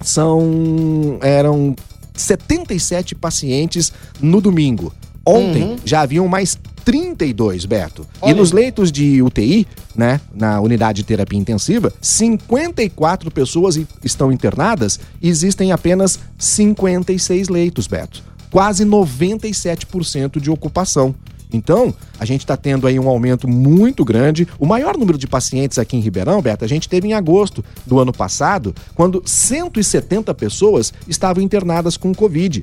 são 0.00 1.18
eram 1.20 1.76
77 2.14 3.14
pacientes 3.14 3.92
no 4.20 4.40
domingo. 4.40 4.92
Ontem 5.28 5.76
já 5.84 6.00
haviam 6.00 6.26
mais 6.26 6.58
32, 6.84 7.66
Beto. 7.66 8.06
Olha 8.20 8.30
E 8.30 8.34
nos 8.34 8.50
leitos 8.50 8.90
de 8.90 9.20
UTI, 9.20 9.66
né, 9.94 10.20
na 10.34 10.58
unidade 10.58 11.02
de 11.02 11.04
terapia 11.04 11.38
intensiva, 11.38 11.92
54 12.00 13.30
pessoas 13.30 13.78
estão 14.02 14.32
internadas 14.32 14.98
e 15.20 15.28
existem 15.28 15.70
apenas 15.70 16.18
56 16.38 17.50
leitos, 17.50 17.86
Beto. 17.86 18.22
Quase 18.50 18.86
97% 18.86 20.40
de 20.40 20.50
ocupação. 20.50 21.14
Então, 21.52 21.94
a 22.18 22.24
gente 22.24 22.40
está 22.40 22.56
tendo 22.56 22.86
aí 22.86 22.98
um 22.98 23.08
aumento 23.08 23.48
muito 23.48 24.04
grande. 24.04 24.46
O 24.58 24.66
maior 24.66 24.96
número 24.96 25.18
de 25.18 25.26
pacientes 25.26 25.78
aqui 25.78 25.96
em 25.96 26.00
Ribeirão, 26.00 26.40
Beto, 26.42 26.64
a 26.64 26.68
gente 26.68 26.88
teve 26.88 27.08
em 27.08 27.12
agosto 27.12 27.64
do 27.86 27.98
ano 27.98 28.12
passado, 28.12 28.74
quando 28.94 29.22
170 29.24 30.32
pessoas 30.34 30.92
estavam 31.06 31.42
internadas 31.42 31.96
com 31.96 32.14
Covid. 32.14 32.62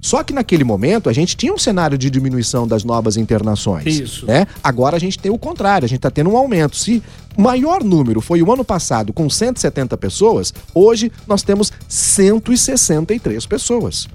Só 0.00 0.22
que 0.22 0.32
naquele 0.32 0.64
momento 0.64 1.08
a 1.08 1.12
gente 1.12 1.36
tinha 1.36 1.52
um 1.52 1.58
cenário 1.58 1.98
de 1.98 2.08
diminuição 2.08 2.66
das 2.66 2.84
novas 2.84 3.16
internações. 3.16 3.86
Isso. 3.86 4.26
Né? 4.26 4.46
Agora 4.62 4.96
a 4.96 5.00
gente 5.00 5.18
tem 5.18 5.30
o 5.30 5.38
contrário, 5.38 5.84
a 5.84 5.88
gente 5.88 5.98
está 5.98 6.10
tendo 6.10 6.30
um 6.30 6.36
aumento. 6.36 6.76
Se 6.76 7.02
o 7.36 7.42
maior 7.42 7.82
número 7.82 8.20
foi 8.20 8.42
o 8.42 8.52
ano 8.52 8.64
passado 8.64 9.12
com 9.12 9.28
170 9.28 9.96
pessoas, 9.96 10.54
hoje 10.74 11.10
nós 11.26 11.42
temos 11.42 11.72
163 11.88 13.46
pessoas. 13.46 14.08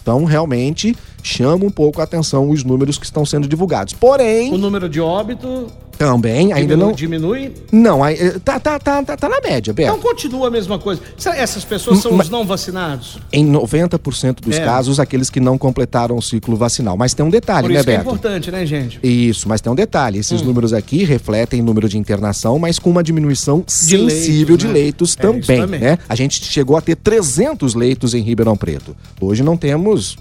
Então, 0.00 0.24
realmente, 0.24 0.96
chama 1.20 1.64
um 1.64 1.70
pouco 1.70 2.00
a 2.00 2.04
atenção 2.04 2.48
os 2.48 2.62
números 2.62 2.96
que 2.96 3.04
estão 3.04 3.26
sendo 3.26 3.48
divulgados. 3.48 3.92
O 3.92 3.96
Porém, 3.96 4.56
número 4.56 4.88
de 4.88 5.00
óbito 5.00 5.66
também 5.98 6.52
ainda 6.52 6.74
diminui, 6.74 6.86
não. 6.86 6.92
diminui. 6.92 7.52
Não, 7.72 8.06
eh, 8.06 8.38
tá, 8.44 8.58
tá, 8.60 8.78
tá, 8.78 9.02
tá, 9.02 9.16
tá 9.16 9.28
na 9.28 9.40
média, 9.40 9.72
Beto. 9.72 9.88
Então 9.96 10.00
continua 10.00 10.48
a 10.48 10.50
mesma 10.50 10.78
coisa. 10.78 11.00
Essas 11.36 11.64
pessoas 11.64 11.98
são 12.00 12.16
os 12.16 12.28
não 12.28 12.44
vacinados? 12.46 13.18
Em 13.32 13.44
90% 13.46 14.40
dos 14.40 14.56
É. 14.56 14.64
casos, 14.64 15.00
aqueles 15.00 15.30
que 15.30 15.40
não 15.40 15.56
completaram 15.58 16.16
o 16.16 16.22
ciclo 16.22 16.56
vacinal. 16.56 16.96
Mas 16.96 17.14
tem 17.14 17.24
um 17.24 17.30
detalhe, 17.30 17.68
né, 17.68 17.74
isso 17.74 17.84
que 17.84 17.90
é 17.90 17.96
Beto? 17.98 18.08
importante, 18.08 18.50
né, 18.50 18.64
gente? 18.66 18.98
Isso, 19.02 19.48
mas 19.48 19.60
tem 19.60 19.72
um 19.72 19.76
detalhe. 19.76 20.18
Esses 20.18 20.42
Hum. 20.42 20.46
números 20.46 20.72
aqui 20.72 21.04
refletem 21.04 21.62
número 21.62 21.88
de 21.88 21.98
internação, 21.98 22.58
mas 22.58 22.78
com 22.78 22.90
uma 22.90 23.02
diminuição 23.02 23.64
sensível 23.66 24.56
de 24.56 24.66
né? 24.66 24.72
leitos 24.72 25.16
É, 25.18 25.22
também. 25.22 25.66
né? 25.80 25.98
A 26.08 26.14
gente 26.14 26.42
chegou 26.44 26.76
a 26.76 26.80
ter 26.80 26.96
300 26.96 27.74
leitos 27.74 28.14
em 28.14 28.20
Ribeirão 28.22 28.56
Preto. 28.56 28.96
Hoje 29.20 29.42
não 29.42 29.56
temos 29.56 30.16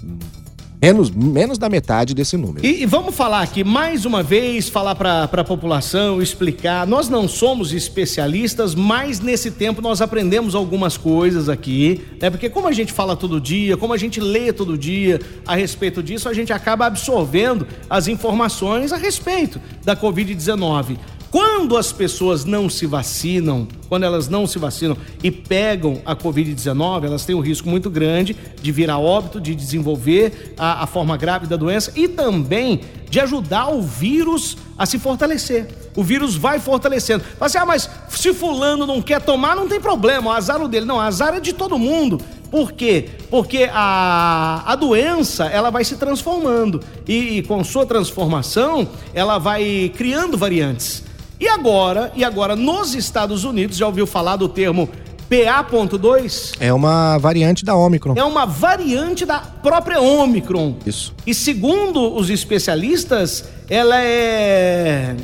menos, 0.82 1.10
menos 1.12 1.58
da 1.58 1.70
metade 1.70 2.14
desse 2.14 2.38
número. 2.38 2.66
E, 2.66 2.84
e 2.84 2.86
vamos 2.86 3.16
falar 3.16 3.42
aqui 3.42 3.64
mais 3.64 4.06
uma 4.06 4.22
vez, 4.22 4.70
falar 4.70 4.96
para 4.96 5.24
a 5.24 5.44
população, 5.44 6.22
explicar. 6.22 6.86
Nós 6.86 7.10
não 7.10 7.28
somos 7.28 7.74
especialistas, 7.74 8.76
mas 8.76 9.20
nesse 9.20 9.52
tempo 9.52 9.82
nós 9.82 10.02
aprendemos 10.02 10.56
algumas 10.56 10.98
coisas 10.98 11.50
aqui, 11.50 12.02
né? 12.22 12.30
Porque 12.30 12.50
como 12.50 12.68
a 12.68 12.72
gente 12.72 12.94
fala 12.94 13.16
todo 13.16 13.40
dia, 13.40 13.78
como 13.78 13.94
a 13.94 13.98
gente 13.98 14.20
lê 14.20 14.52
todo 14.52 14.78
dia 14.78 15.20
a 15.46 15.56
respeito 15.56 16.02
disso, 16.04 16.30
a 16.30 16.34
gente 16.34 16.54
acaba 16.54 16.86
absorvendo 16.86 17.68
as 17.90 18.08
informações 18.08 18.92
a 18.92 18.98
respeito 18.98 19.60
da 19.84 19.96
Covid-19. 19.96 20.98
Quando 21.36 21.76
as 21.76 21.92
pessoas 21.92 22.46
não 22.46 22.70
se 22.70 22.86
vacinam, 22.86 23.68
quando 23.90 24.04
elas 24.04 24.30
não 24.30 24.48
se 24.48 24.58
vacinam 24.58 24.96
e 25.22 25.30
pegam 25.30 26.02
a 26.06 26.16
Covid-19, 26.16 27.04
elas 27.04 27.26
têm 27.26 27.36
um 27.36 27.42
risco 27.42 27.68
muito 27.68 27.90
grande 27.90 28.34
de 28.62 28.72
vir 28.72 28.90
a 28.90 28.98
óbito, 28.98 29.42
de 29.42 29.54
desenvolver 29.54 30.54
a, 30.58 30.84
a 30.84 30.88
forma 30.88 31.18
grave 31.18 31.46
da 31.46 31.58
doença 31.58 31.92
e 31.94 32.08
também 32.08 32.80
de 33.10 33.20
ajudar 33.20 33.68
o 33.68 33.82
vírus 33.82 34.56
a 34.78 34.86
se 34.86 34.98
fortalecer. 34.98 35.68
O 35.94 36.06
vírus 36.06 36.38
vai 36.38 36.58
fortalecendo. 36.58 37.26
Fala 37.38 37.48
assim, 37.48 37.58
ah, 37.58 37.66
mas 37.66 37.90
se 38.08 38.34
fulano 38.34 38.88
não 38.88 39.02
quer 39.02 39.22
tomar, 39.22 39.58
não 39.58 39.68
tem 39.68 39.82
problema, 39.82 40.30
o 40.30 40.34
azar 40.34 40.62
é 40.62 40.68
dele. 40.70 40.86
Não, 40.86 40.96
o 40.96 41.02
azar 41.02 41.34
é 41.34 41.42
de 41.42 41.52
todo 41.52 41.78
mundo. 41.78 42.18
Por 42.50 42.72
quê? 42.72 43.10
Porque 43.30 43.70
a, 43.74 44.64
a 44.66 44.74
doença 44.78 45.48
ela 45.48 45.70
vai 45.70 45.84
se 45.84 45.98
transformando 45.98 46.80
e, 47.06 47.40
e 47.40 47.44
com 47.44 47.62
sua 47.62 47.86
transformação 47.86 48.88
ela 49.14 49.38
vai 49.38 49.92
criando 49.98 50.38
variantes. 50.38 51.04
E 51.40 51.48
agora, 51.48 52.12
e 52.16 52.24
agora 52.24 52.56
nos 52.56 52.96
Estados 52.96 53.44
Unidos, 53.44 53.78
já 53.78 53.86
ouviu 53.86 54.08
falar 54.08 54.38
do 54.38 54.48
termo 54.48 54.90
PA.2? 55.30 56.54
É 56.60 56.72
uma 56.72 57.18
variante 57.18 57.66
da 57.66 57.76
Omicron. 57.76 58.14
É 58.16 58.24
uma 58.24 58.46
variante 58.46 59.26
da 59.26 59.40
própria 59.40 60.00
Omicron. 60.00 60.76
Isso. 60.86 61.14
E 61.26 61.34
segundo 61.34 62.16
os 62.16 62.30
especialistas, 62.30 63.46
ela 63.70 64.02
é 64.02 65.16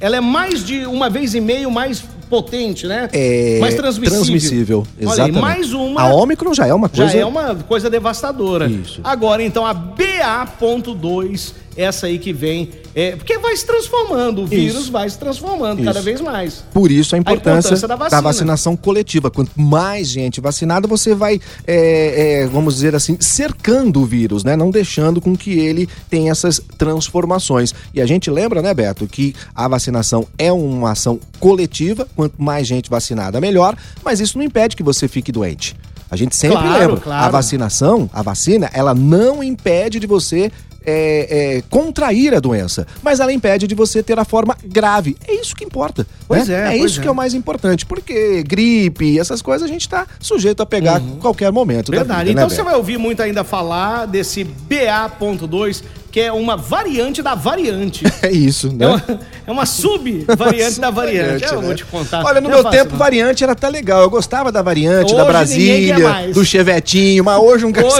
ela 0.00 0.16
é 0.16 0.20
mais 0.20 0.64
de 0.64 0.84
uma 0.84 1.08
vez 1.08 1.34
e 1.34 1.40
meio 1.40 1.70
mais 1.70 2.04
potente, 2.28 2.86
né? 2.86 3.08
É 3.12 3.58
mais 3.60 3.74
transmissível. 3.74 4.20
transmissível. 4.20 4.86
Exatamente. 4.98 5.38
Olha 5.38 5.48
aí, 5.48 5.56
mais 5.56 5.72
uma. 5.72 6.02
A 6.02 6.14
Omicron 6.14 6.52
já 6.52 6.66
é 6.66 6.74
uma 6.74 6.88
coisa. 6.88 7.12
Já 7.12 7.20
é 7.20 7.24
uma 7.24 7.54
coisa 7.54 7.88
devastadora. 7.88 8.66
Isso. 8.66 9.00
Agora, 9.04 9.42
então, 9.42 9.64
a 9.64 9.72
BA.2 9.72 11.54
essa 11.76 12.06
aí 12.06 12.18
que 12.18 12.32
vem. 12.32 12.70
É, 12.94 13.16
porque 13.16 13.36
vai 13.38 13.56
se 13.56 13.66
transformando, 13.66 14.42
o 14.42 14.46
vírus 14.46 14.82
Isso. 14.82 14.92
vai 14.92 15.08
se 15.10 15.18
transformando 15.18 15.78
Isso. 15.80 15.86
cada 15.86 16.00
vez 16.00 16.20
mais. 16.20 16.64
Por 16.72 16.90
isso 16.92 17.14
a 17.16 17.18
importância, 17.18 17.68
importância 17.68 17.88
da 17.88 17.96
vacina. 17.96 18.22
vacinação 18.22 18.76
coletiva. 18.76 19.30
Quanto 19.30 19.50
mais 19.60 20.06
gente 20.08 20.40
vacinada, 20.40 20.86
você 20.86 21.14
vai, 21.14 21.40
é, 21.66 22.42
é, 22.42 22.46
vamos 22.46 22.74
dizer 22.74 22.94
assim, 22.94 23.16
cercando 23.20 24.00
o 24.00 24.04
vírus, 24.06 24.44
né? 24.44 24.54
Não 24.54 24.70
deixando 24.70 25.20
com 25.20 25.36
que 25.36 25.58
ele 25.58 25.88
tenha 26.08 26.30
essas 26.30 26.60
transformações. 26.78 27.74
E 27.92 28.00
a 28.00 28.06
gente 28.06 28.30
lembra, 28.30 28.62
né, 28.62 28.72
Beto, 28.72 29.06
que 29.06 29.34
a 29.54 29.66
vacinação 29.66 30.26
é 30.38 30.52
uma 30.52 30.92
ação 30.92 31.18
coletiva. 31.40 32.06
Quanto 32.14 32.40
mais 32.40 32.66
gente 32.66 32.88
vacinada, 32.88 33.40
melhor. 33.40 33.76
Mas 34.04 34.20
isso 34.20 34.38
não 34.38 34.44
impede 34.44 34.76
que 34.76 34.82
você 34.82 35.08
fique 35.08 35.32
doente. 35.32 35.74
A 36.10 36.16
gente 36.16 36.36
sempre 36.36 36.58
Claro, 36.58 36.78
lembra. 36.80 37.00
claro. 37.00 37.24
A 37.24 37.28
vacinação, 37.28 38.08
a 38.12 38.22
vacina, 38.22 38.70
ela 38.72 38.94
não 38.94 39.42
impede 39.42 39.98
de 39.98 40.06
você 40.06 40.52
é, 40.86 41.56
é, 41.58 41.62
contrair 41.70 42.34
a 42.34 42.40
doença, 42.40 42.86
mas 43.02 43.20
ela 43.20 43.32
impede 43.32 43.66
de 43.66 43.74
você 43.74 44.02
ter 44.02 44.18
a 44.18 44.24
forma 44.24 44.56
grave. 44.64 45.16
É 45.26 45.34
isso 45.34 45.54
que 45.56 45.64
importa. 45.64 46.06
Pois 46.28 46.48
né? 46.48 46.54
é, 46.72 46.74
É 46.76 46.78
pois 46.78 46.90
isso 46.92 47.00
é. 47.00 47.02
que 47.02 47.08
é 47.08 47.10
o 47.10 47.14
mais 47.14 47.34
importante, 47.34 47.84
porque 47.86 48.42
gripe, 48.42 49.18
essas 49.18 49.40
coisas 49.42 49.68
a 49.68 49.72
gente 49.72 49.88
tá 49.88 50.06
sujeito 50.20 50.62
a 50.62 50.66
pegar 50.66 50.96
a 50.96 51.00
qualquer 51.20 51.50
momento. 51.52 51.90
da 51.90 51.98
Uhum. 51.98 52.04
Verdade. 52.04 52.20
vida, 52.28 52.30
então 52.32 52.44
né, 52.44 52.48
você 52.50 52.56
Beto? 52.56 52.66
vai 52.66 52.74
ouvir 52.76 52.98
muito 52.98 53.22
ainda 53.22 53.44
falar 53.44 54.06
desse 54.06 54.44
BA.2, 54.44 55.82
que 56.10 56.20
é 56.20 56.32
uma 56.32 56.56
variante 56.56 57.22
da 57.22 57.34
variante. 57.34 58.04
É 58.22 58.30
isso, 58.30 58.72
né? 58.72 58.84
É 58.84 58.88
uma, 58.88 59.02
é 59.48 59.50
uma 59.52 59.66
sub-variante 59.66 60.80
da 60.80 60.90
variante. 60.90 61.24
Variante, 61.44 61.52
Eu 61.52 61.60
né? 61.60 61.66
vou 61.66 61.74
te 61.74 61.84
contar. 61.84 62.24
Olha, 62.24 62.40
no 62.40 62.48
Não 62.48 62.50
é 62.50 62.54
meu 62.54 62.62
fácil, 62.62 62.78
tempo, 62.78 62.92
não. 62.92 62.98
variante 62.98 63.42
era 63.44 63.52
até 63.52 63.68
legal. 63.68 64.00
Eu 64.02 64.10
gostava 64.10 64.50
da 64.52 64.62
variante, 64.62 65.06
Hoje 65.06 65.16
da 65.16 65.24
Brasília, 65.24 65.96
do 66.32 66.44
Chevetinho, 66.44 67.24
mas 67.24 67.38
hoje 67.42 67.64
não 67.64 67.72
quero 67.72 67.86
Hoje- 67.86 67.98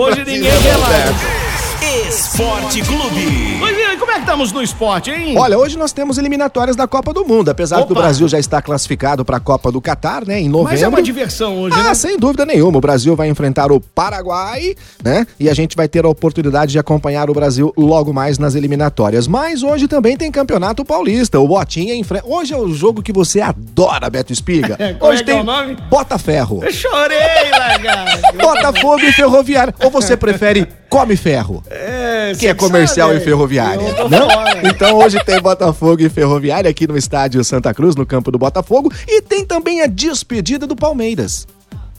hoje 0.00 0.18
ninguém 0.24 0.42
quer 0.62 0.72
não, 0.72 0.80
mais. 0.80 1.49
Esporte 1.90 2.82
Clube. 2.82 3.69
Como 4.10 4.16
é 4.18 4.22
que 4.24 4.26
estamos 4.28 4.50
no 4.50 4.60
esporte, 4.60 5.08
hein? 5.08 5.38
Olha, 5.38 5.56
hoje 5.56 5.78
nós 5.78 5.92
temos 5.92 6.18
eliminatórias 6.18 6.74
da 6.74 6.88
Copa 6.88 7.12
do 7.12 7.24
Mundo, 7.24 7.48
apesar 7.48 7.76
que 7.76 7.82
o 7.82 7.92
Opa. 7.92 8.02
Brasil 8.02 8.26
já 8.26 8.40
está 8.40 8.60
classificado 8.60 9.24
para 9.24 9.36
a 9.36 9.40
Copa 9.40 9.70
do 9.70 9.80
Catar, 9.80 10.26
né, 10.26 10.40
em 10.40 10.48
novembro. 10.48 10.72
Mas 10.72 10.82
é 10.82 10.88
uma 10.88 11.00
diversão 11.00 11.60
hoje, 11.60 11.76
Ah, 11.78 11.84
né? 11.84 11.94
sem 11.94 12.18
dúvida 12.18 12.44
nenhuma. 12.44 12.78
O 12.78 12.80
Brasil 12.80 13.14
vai 13.14 13.28
enfrentar 13.28 13.70
o 13.70 13.78
Paraguai, 13.78 14.74
né? 15.04 15.24
E 15.38 15.48
a 15.48 15.54
gente 15.54 15.76
vai 15.76 15.86
ter 15.86 16.04
a 16.04 16.08
oportunidade 16.08 16.72
de 16.72 16.78
acompanhar 16.80 17.30
o 17.30 17.32
Brasil 17.32 17.72
logo 17.76 18.12
mais 18.12 18.36
nas 18.36 18.56
eliminatórias. 18.56 19.28
Mas 19.28 19.62
hoje 19.62 19.86
também 19.86 20.16
tem 20.16 20.28
Campeonato 20.32 20.84
Paulista. 20.84 21.38
O 21.38 21.46
Botinha 21.46 21.94
enfrenta. 21.94 22.26
Hoje 22.26 22.52
é 22.52 22.56
o 22.56 22.68
jogo 22.74 23.04
que 23.04 23.12
você 23.12 23.40
adora, 23.40 24.10
Beto 24.10 24.32
Espiga. 24.32 24.76
Qual 24.98 25.12
hoje 25.12 25.20
é 25.22 25.24
que 25.24 25.30
é 25.30 25.34
tem 25.34 25.42
o 25.42 25.46
nome? 25.46 25.76
Bota 25.88 26.18
Ferro. 26.18 26.64
Eu 26.64 26.72
chorei, 26.72 27.16
lagarto. 27.56 28.34
Botafogo 28.36 29.04
e 29.04 29.12
Ferroviário. 29.12 29.72
Ou 29.84 29.88
você 29.88 30.16
prefere 30.16 30.66
Come 30.88 31.16
Ferro? 31.16 31.62
É, 31.70 32.32
que 32.36 32.48
é 32.48 32.54
comercial 32.54 33.10
sabe, 33.10 33.20
e 33.20 33.24
ferroviária. 33.24 33.80
eu 33.80 33.99
tô 34.02 34.08
Não? 34.08 34.30
fora. 34.30 34.68
Então 34.68 34.96
hoje 34.98 35.22
tem 35.24 35.40
Botafogo 35.40 36.02
e 36.02 36.08
Ferroviária 36.08 36.70
aqui 36.70 36.86
no 36.86 36.96
estádio 36.96 37.42
Santa 37.44 37.72
Cruz, 37.74 37.96
no 37.96 38.06
campo 38.06 38.30
do 38.30 38.38
Botafogo, 38.38 38.92
e 39.06 39.20
tem 39.22 39.44
também 39.44 39.80
a 39.82 39.86
despedida 39.86 40.66
do 40.66 40.76
Palmeiras. 40.76 41.46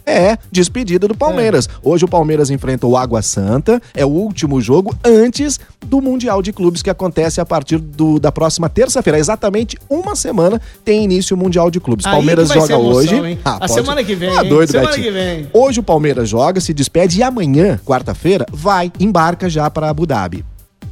É, 0.03 0.35
despedida 0.51 1.07
do 1.07 1.15
Palmeiras. 1.15 1.69
Hoje 1.83 2.03
o 2.05 2.07
Palmeiras 2.07 2.49
enfrenta 2.49 2.87
o 2.87 2.97
Água 2.97 3.21
Santa, 3.21 3.79
é 3.93 4.03
o 4.03 4.09
último 4.09 4.59
jogo 4.59 4.95
antes 5.05 5.59
do 5.85 6.01
Mundial 6.01 6.41
de 6.41 6.51
Clubes 6.51 6.81
que 6.81 6.89
acontece 6.89 7.39
a 7.39 7.45
partir 7.45 7.77
do- 7.77 8.19
da 8.19 8.31
próxima 8.31 8.67
terça-feira. 8.67 9.19
Exatamente 9.19 9.77
uma 9.87 10.15
semana 10.15 10.59
tem 10.83 11.03
início 11.03 11.35
o 11.35 11.39
Mundial 11.39 11.69
de 11.69 11.79
Clubes. 11.79 12.07
Aí 12.07 12.13
Palmeiras 12.13 12.47
joga 12.49 12.73
emoção, 12.73 12.91
hoje. 12.91 13.39
Ah, 13.45 13.59
A 13.61 13.67
semana 13.67 14.03
que 14.03 14.15
vem, 14.15 14.33
Tá 14.33 14.43
hein? 14.43 14.49
doido, 14.49 14.71
Semana 14.71 14.89
Betinho. 14.89 15.05
que 15.05 15.11
vem. 15.13 15.47
Hoje 15.53 15.79
o 15.79 15.83
Palmeiras 15.83 16.27
joga, 16.27 16.59
se 16.59 16.73
despede 16.73 17.19
e 17.19 17.23
amanhã, 17.23 17.79
quarta-feira, 17.85 18.47
vai, 18.51 18.91
embarca 18.99 19.47
já 19.47 19.69
para 19.69 19.87
Abu 19.87 20.07
Dhabi. 20.07 20.43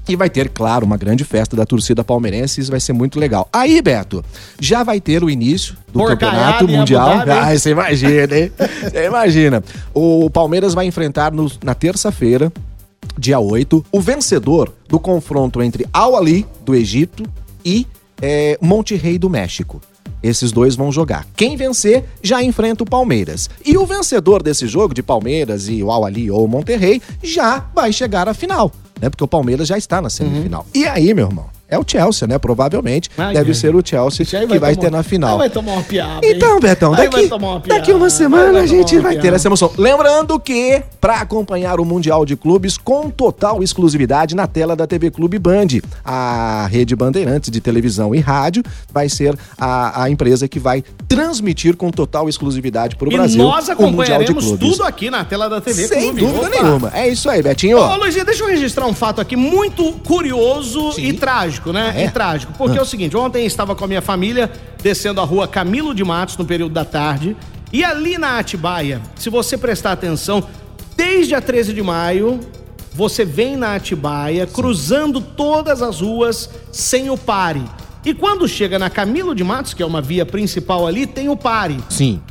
E 0.09 0.15
vai 0.15 0.29
ter, 0.29 0.49
claro, 0.49 0.85
uma 0.85 0.97
grande 0.97 1.23
festa 1.23 1.55
da 1.55 1.65
torcida 1.65 2.03
palmeirense, 2.03 2.59
isso 2.59 2.71
vai 2.71 2.79
ser 2.79 2.93
muito 2.93 3.19
legal. 3.19 3.47
Aí, 3.53 3.79
Beto, 3.81 4.25
já 4.59 4.81
vai 4.83 4.99
ter 4.99 5.23
o 5.23 5.29
início 5.29 5.75
do 5.93 6.03
Campeonato 6.03 6.67
Mundial. 6.67 7.09
Ah, 7.29 7.53
você 7.55 7.69
imagina, 7.69 8.37
hein? 8.37 8.51
Você 8.83 9.05
imagina. 9.05 9.63
O 9.93 10.27
Palmeiras 10.31 10.73
vai 10.73 10.87
enfrentar 10.87 11.31
no- 11.31 11.51
na 11.63 11.75
terça-feira, 11.75 12.51
dia 13.17 13.39
8, 13.39 13.85
o 13.91 14.01
vencedor 14.01 14.73
do 14.87 14.99
confronto 14.99 15.61
entre 15.61 15.85
Al-Ali, 15.93 16.45
do 16.65 16.73
Egito, 16.73 17.23
e 17.63 17.85
é, 18.21 18.57
Monte 18.59 18.95
Rei 18.95 19.19
do 19.19 19.29
México. 19.29 19.79
Esses 20.23 20.51
dois 20.51 20.75
vão 20.75 20.91
jogar. 20.91 21.25
Quem 21.35 21.55
vencer 21.55 22.03
já 22.21 22.43
enfrenta 22.43 22.83
o 22.83 22.85
Palmeiras. 22.89 23.49
E 23.65 23.77
o 23.77 23.85
vencedor 23.85 24.43
desse 24.43 24.67
jogo 24.67 24.93
de 24.93 25.01
Palmeiras 25.01 25.69
e 25.69 25.81
o 25.81 25.89
Al-Ali 25.91 26.29
ou 26.29 26.43
o 26.43 26.47
Monterrey 26.47 27.01
já 27.23 27.63
vai 27.73 27.93
chegar 27.93 28.27
à 28.27 28.33
final, 28.33 28.69
né? 29.01 29.09
Porque 29.09 29.23
o 29.23 29.27
Palmeiras 29.27 29.67
já 29.67 29.77
está 29.77 30.01
na 30.01 30.09
semifinal. 30.09 30.65
E 30.73 30.85
aí, 30.85 31.13
meu 31.13 31.27
irmão? 31.27 31.58
É 31.69 31.77
o 31.77 31.83
Chelsea, 31.85 32.27
né? 32.27 32.37
Provavelmente 32.37 33.09
Ai, 33.17 33.33
deve 33.33 33.49
ai. 33.51 33.53
ser 33.55 33.75
o 33.75 33.81
Chelsea 33.85 34.25
aí 34.39 34.47
que 34.47 34.57
vai 34.59 34.75
tomar- 34.75 34.89
ter 34.89 34.91
na 34.97 35.03
final. 35.03 35.37
Vai 35.37 35.49
tomar 35.49 35.73
uma 35.73 35.83
piada. 35.83 36.25
hein? 36.25 36.33
Então, 36.35 36.59
Betão, 36.59 36.91
daqui, 36.93 37.09
vai 37.15 37.27
tomar 37.27 37.47
uma 37.51 37.59
piada. 37.61 37.79
daqui 37.79 37.91
uma 37.93 38.09
semana 38.09 38.53
vai 38.53 38.63
a 38.63 38.65
gente 38.65 38.97
vai 38.99 39.17
ter 39.17 39.33
essa 39.33 39.47
emoção. 39.47 39.71
Lembrando 39.77 40.39
que, 40.39 40.81
para 40.99 41.15
acompanhar 41.21 41.79
o 41.79 41.85
Mundial 41.85 42.25
de 42.25 42.35
Clubes 42.35 42.77
com 42.77 43.09
total 43.09 43.61
exclusividade 43.61 44.35
na 44.35 44.47
tela 44.47 44.75
da 44.75 44.87
TV 44.87 45.11
Clube 45.11 45.37
Band, 45.37 45.67
a 46.03 46.67
rede 46.71 46.95
Bandeirantes 46.95 47.49
de 47.51 47.59
televisão 47.61 48.15
e 48.15 48.19
rádio 48.19 48.63
vai 48.91 49.07
ser 49.09 49.37
a, 49.57 50.03
a 50.03 50.09
empresa 50.09 50.47
que 50.47 50.59
vai 50.59 50.83
transmitir 51.07 51.75
com 51.75 51.91
total 51.91 52.29
exclusividade 52.29 52.95
para 52.95 53.07
o 53.07 53.11
Brasil 53.11 53.43
nós 53.43 53.67
o 53.67 53.71
Mundial 53.71 53.75
de 53.77 53.83
acompanharemos 53.83 54.45
Clubes. 54.45 54.69
tudo 54.71 54.83
aqui 54.83 55.09
na 55.09 55.23
tela 55.25 55.49
da 55.49 55.59
TV 55.59 55.87
Sem 55.87 56.13
Clube. 56.15 56.19
dúvida 56.21 56.47
Opa. 56.47 56.63
nenhuma. 56.63 56.91
É 56.93 57.07
isso 57.09 57.29
aí, 57.29 57.41
Betinho. 57.41 57.77
Ô, 57.77 57.95
Luizinho, 57.97 58.25
deixa 58.25 58.43
eu 58.43 58.47
registrar 58.47 58.85
um 58.85 58.93
fato 58.93 59.19
aqui 59.19 59.35
muito 59.35 59.91
curioso 60.05 60.93
Sim. 60.93 61.01
e 61.07 61.13
trágico, 61.13 61.58
né? 61.67 61.93
É? 61.95 62.05
E 62.05 62.11
trágico. 62.11 62.53
Porque 62.57 62.77
é 62.77 62.81
o 62.81 62.85
seguinte, 62.85 63.15
ontem 63.17 63.45
estava 63.45 63.75
com 63.75 63.83
a 63.83 63.87
minha 63.87 64.01
família 64.01 64.51
descendo 64.81 65.19
a 65.19 65.23
rua 65.23 65.47
Camilo 65.47 65.93
de 65.93 66.03
Matos 66.03 66.37
no 66.37 66.45
período 66.45 66.73
da 66.73 66.85
tarde. 66.85 67.35
E 67.71 67.83
ali 67.83 68.17
na 68.17 68.39
Atibaia, 68.39 69.01
se 69.15 69.29
você 69.29 69.57
prestar 69.57 69.91
atenção, 69.91 70.43
desde 70.95 71.35
a 71.35 71.41
13 71.41 71.73
de 71.73 71.81
maio, 71.83 72.39
você 72.93 73.23
vem 73.23 73.55
na 73.55 73.75
Atibaia, 73.75 74.47
cruzando 74.47 75.21
todas 75.21 75.81
as 75.81 76.01
ruas 76.01 76.49
sem 76.71 77.09
o 77.09 77.17
pare. 77.17 77.63
E 78.03 78.13
quando 78.13 78.47
chega 78.47 78.79
na 78.79 78.89
Camilo 78.89 79.35
de 79.35 79.43
Matos, 79.43 79.73
que 79.73 79.83
é 79.83 79.85
uma 79.85 80.01
via 80.01 80.25
principal 80.25 80.87
ali, 80.87 81.05
tem 81.05 81.29
o 81.29 81.35
pare 81.35 81.77
Sim. 81.89 82.21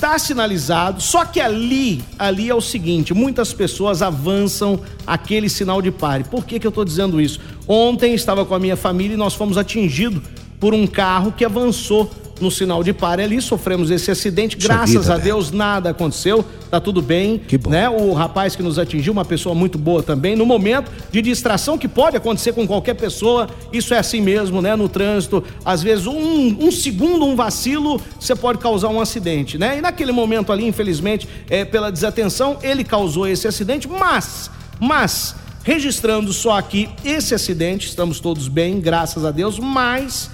Está 0.00 0.18
sinalizado, 0.18 1.02
só 1.02 1.26
que 1.26 1.38
ali, 1.38 2.02
ali 2.18 2.48
é 2.48 2.54
o 2.54 2.60
seguinte, 2.62 3.12
muitas 3.12 3.52
pessoas 3.52 4.00
avançam 4.00 4.80
aquele 5.06 5.46
sinal 5.50 5.82
de 5.82 5.90
pare. 5.90 6.24
Por 6.24 6.46
que, 6.46 6.58
que 6.58 6.66
eu 6.66 6.70
estou 6.70 6.86
dizendo 6.86 7.20
isso? 7.20 7.38
Ontem 7.68 8.14
estava 8.14 8.46
com 8.46 8.54
a 8.54 8.58
minha 8.58 8.78
família 8.78 9.12
e 9.12 9.18
nós 9.18 9.34
fomos 9.34 9.58
atingidos 9.58 10.22
por 10.58 10.72
um 10.72 10.86
carro 10.86 11.32
que 11.32 11.44
avançou 11.44 12.10
no 12.40 12.50
sinal 12.50 12.82
de 12.82 12.92
pare 12.92 13.22
ali, 13.22 13.40
sofremos 13.40 13.90
esse 13.90 14.10
acidente, 14.10 14.56
Puxa 14.56 14.68
graças 14.68 15.02
vida, 15.02 15.12
a 15.12 15.16
velho. 15.16 15.24
Deus 15.24 15.50
nada 15.50 15.90
aconteceu, 15.90 16.44
tá 16.70 16.80
tudo 16.80 17.02
bem, 17.02 17.38
Que 17.38 17.58
bom. 17.58 17.70
né? 17.70 17.88
O 17.88 18.12
rapaz 18.12 18.56
que 18.56 18.62
nos 18.62 18.78
atingiu, 18.78 19.12
uma 19.12 19.24
pessoa 19.24 19.54
muito 19.54 19.78
boa 19.78 20.02
também, 20.02 20.34
no 20.34 20.46
momento 20.46 20.90
de 21.10 21.20
distração 21.20 21.76
que 21.76 21.88
pode 21.88 22.16
acontecer 22.16 22.52
com 22.52 22.66
qualquer 22.66 22.94
pessoa, 22.94 23.48
isso 23.72 23.92
é 23.94 23.98
assim 23.98 24.20
mesmo, 24.20 24.62
né? 24.62 24.74
No 24.76 24.88
trânsito, 24.88 25.42
às 25.64 25.82
vezes 25.82 26.06
um, 26.06 26.66
um 26.66 26.70
segundo, 26.70 27.24
um 27.24 27.36
vacilo, 27.36 28.00
você 28.18 28.34
pode 28.34 28.58
causar 28.58 28.88
um 28.88 29.00
acidente, 29.00 29.58
né? 29.58 29.78
E 29.78 29.80
naquele 29.80 30.12
momento 30.12 30.52
ali, 30.52 30.66
infelizmente, 30.66 31.28
é, 31.48 31.64
pela 31.64 31.90
desatenção, 31.92 32.58
ele 32.62 32.84
causou 32.84 33.26
esse 33.26 33.46
acidente, 33.46 33.88
mas, 33.88 34.50
mas, 34.80 35.34
registrando 35.62 36.32
só 36.32 36.56
aqui 36.58 36.88
esse 37.04 37.34
acidente, 37.34 37.86
estamos 37.86 38.20
todos 38.20 38.48
bem, 38.48 38.80
graças 38.80 39.24
a 39.24 39.30
Deus, 39.30 39.58
mas 39.58 40.30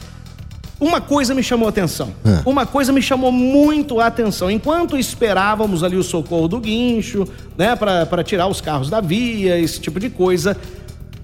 uma 0.78 1.00
coisa 1.00 1.34
me 1.34 1.42
chamou 1.42 1.66
a 1.66 1.70
atenção. 1.70 2.12
Ah. 2.24 2.42
Uma 2.44 2.66
coisa 2.66 2.92
me 2.92 3.00
chamou 3.00 3.32
muito 3.32 3.98
a 4.00 4.06
atenção. 4.06 4.50
Enquanto 4.50 4.96
esperávamos 4.96 5.82
ali 5.82 5.96
o 5.96 6.02
socorro 6.02 6.48
do 6.48 6.60
guincho, 6.60 7.26
né, 7.56 7.74
para 7.74 8.22
tirar 8.22 8.46
os 8.46 8.60
carros 8.60 8.90
da 8.90 9.00
via, 9.00 9.58
esse 9.58 9.80
tipo 9.80 9.98
de 9.98 10.10
coisa, 10.10 10.56